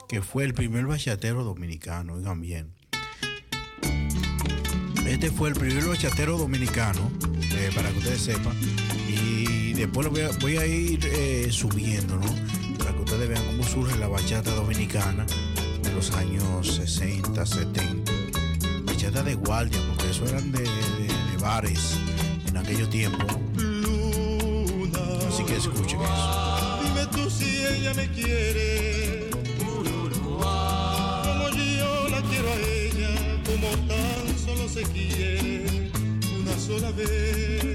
[0.09, 2.73] que fue el primer bachatero dominicano, oigan bien.
[5.07, 7.11] Este fue el primer bachatero dominicano,
[7.53, 8.55] eh, para que ustedes sepan.
[9.11, 12.35] Y después lo voy a, voy a ir eh, subiendo, ¿no?
[12.79, 15.27] Para que ustedes vean cómo surge la bachata dominicana
[15.83, 18.11] de los años 60, 70.
[18.87, 21.99] Bachata de guardia, porque eso eran de- de bares
[22.49, 23.27] en aquellos tiempos.
[25.33, 26.81] Así que escuchen eso.
[26.83, 29.31] Dime tú si ella me quiere.
[29.61, 29.85] Como
[31.51, 35.93] yo la quiero a ella, como tan solo se quiere
[36.37, 37.70] una sola vez.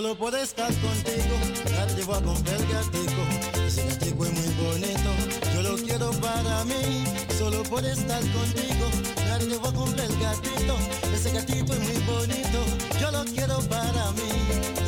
[0.00, 1.34] solo por estar contigo,
[1.72, 3.22] ya te a comprar el gatico.
[3.66, 5.10] Ese gatico es muy bonito,
[5.52, 7.04] yo lo quiero para mí.
[7.36, 8.86] Solo por estar contigo,
[9.26, 10.74] ya te llevo a comprar el gatito.
[11.12, 12.58] Ese gatito es muy bonito,
[13.00, 14.30] yo lo quiero para mí.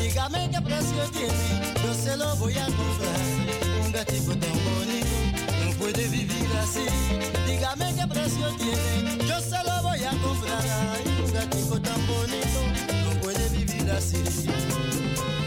[0.01, 3.21] Dígame qué precio tiene, yo se lo voy a comprar.
[3.85, 5.17] Un gatico tan bonito,
[5.65, 6.87] no puede vivir así.
[7.49, 9.30] Dígame qué precio tiene.
[14.01, 15.40] Jaci.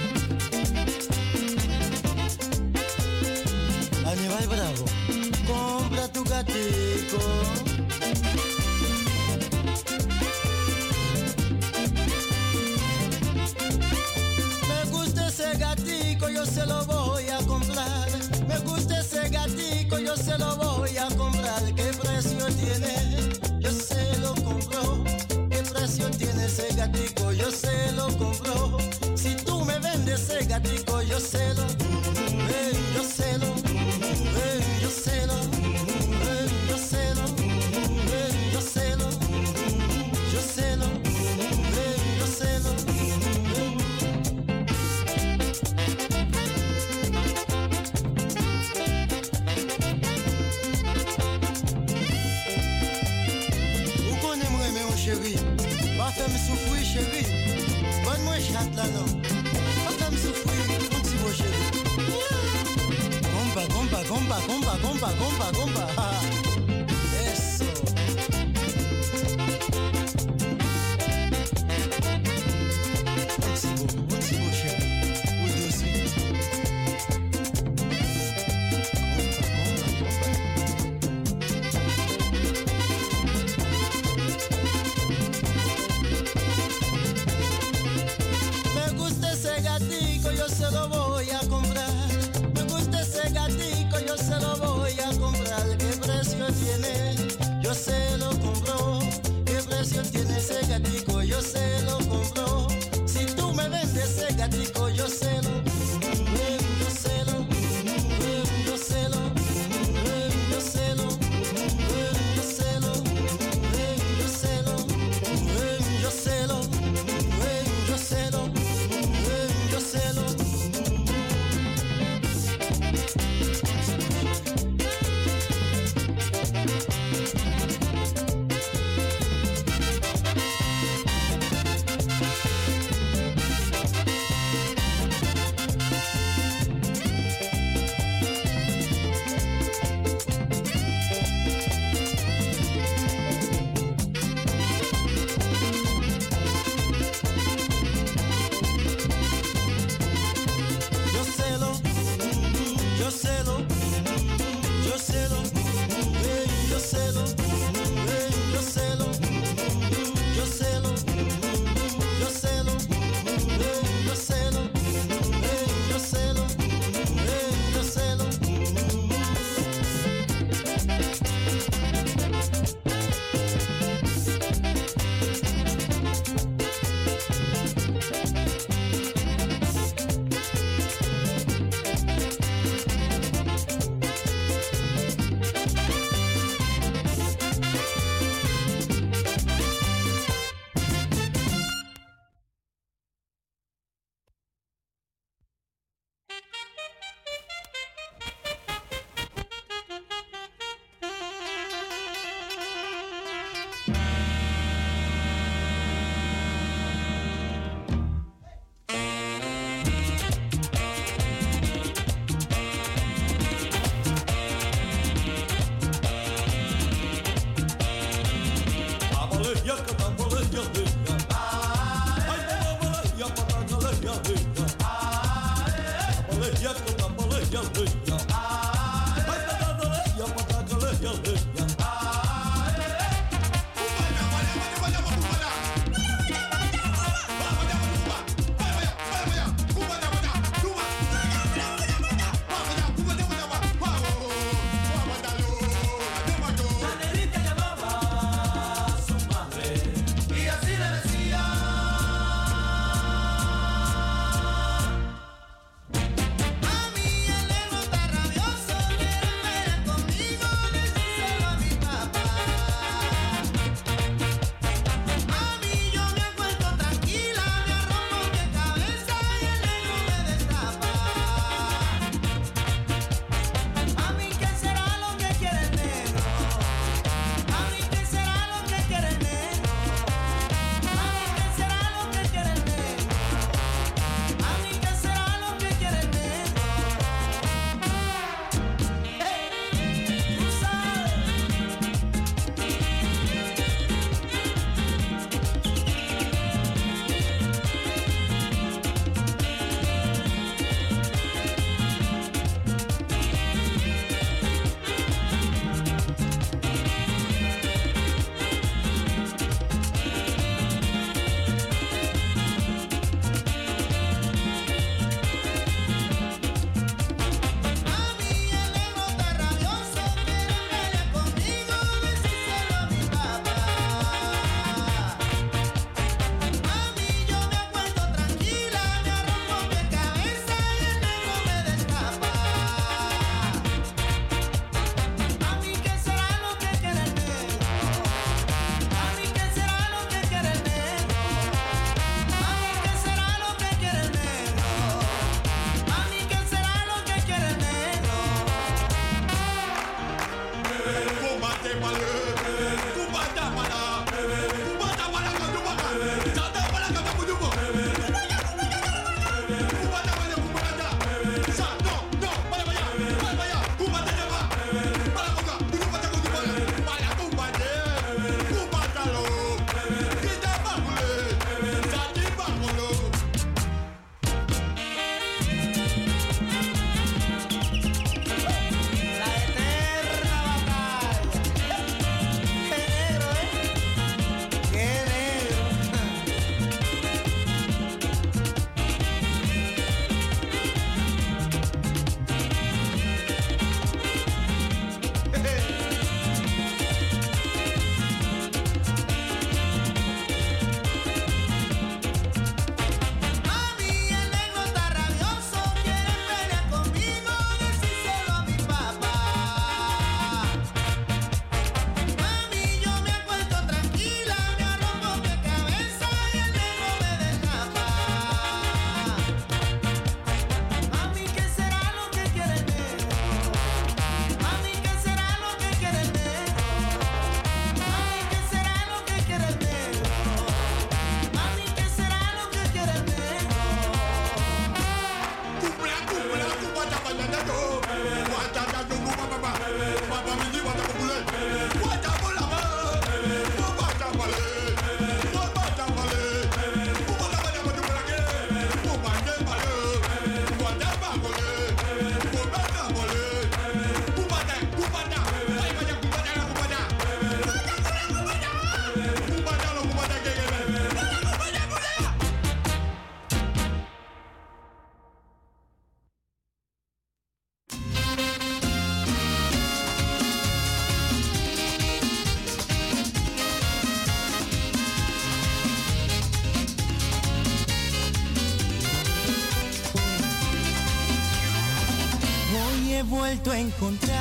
[483.55, 484.12] He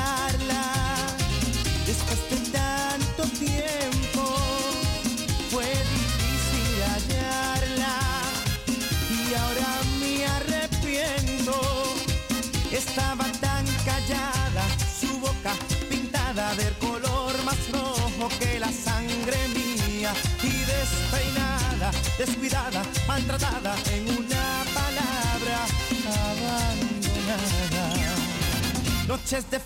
[29.33, 29.62] Noches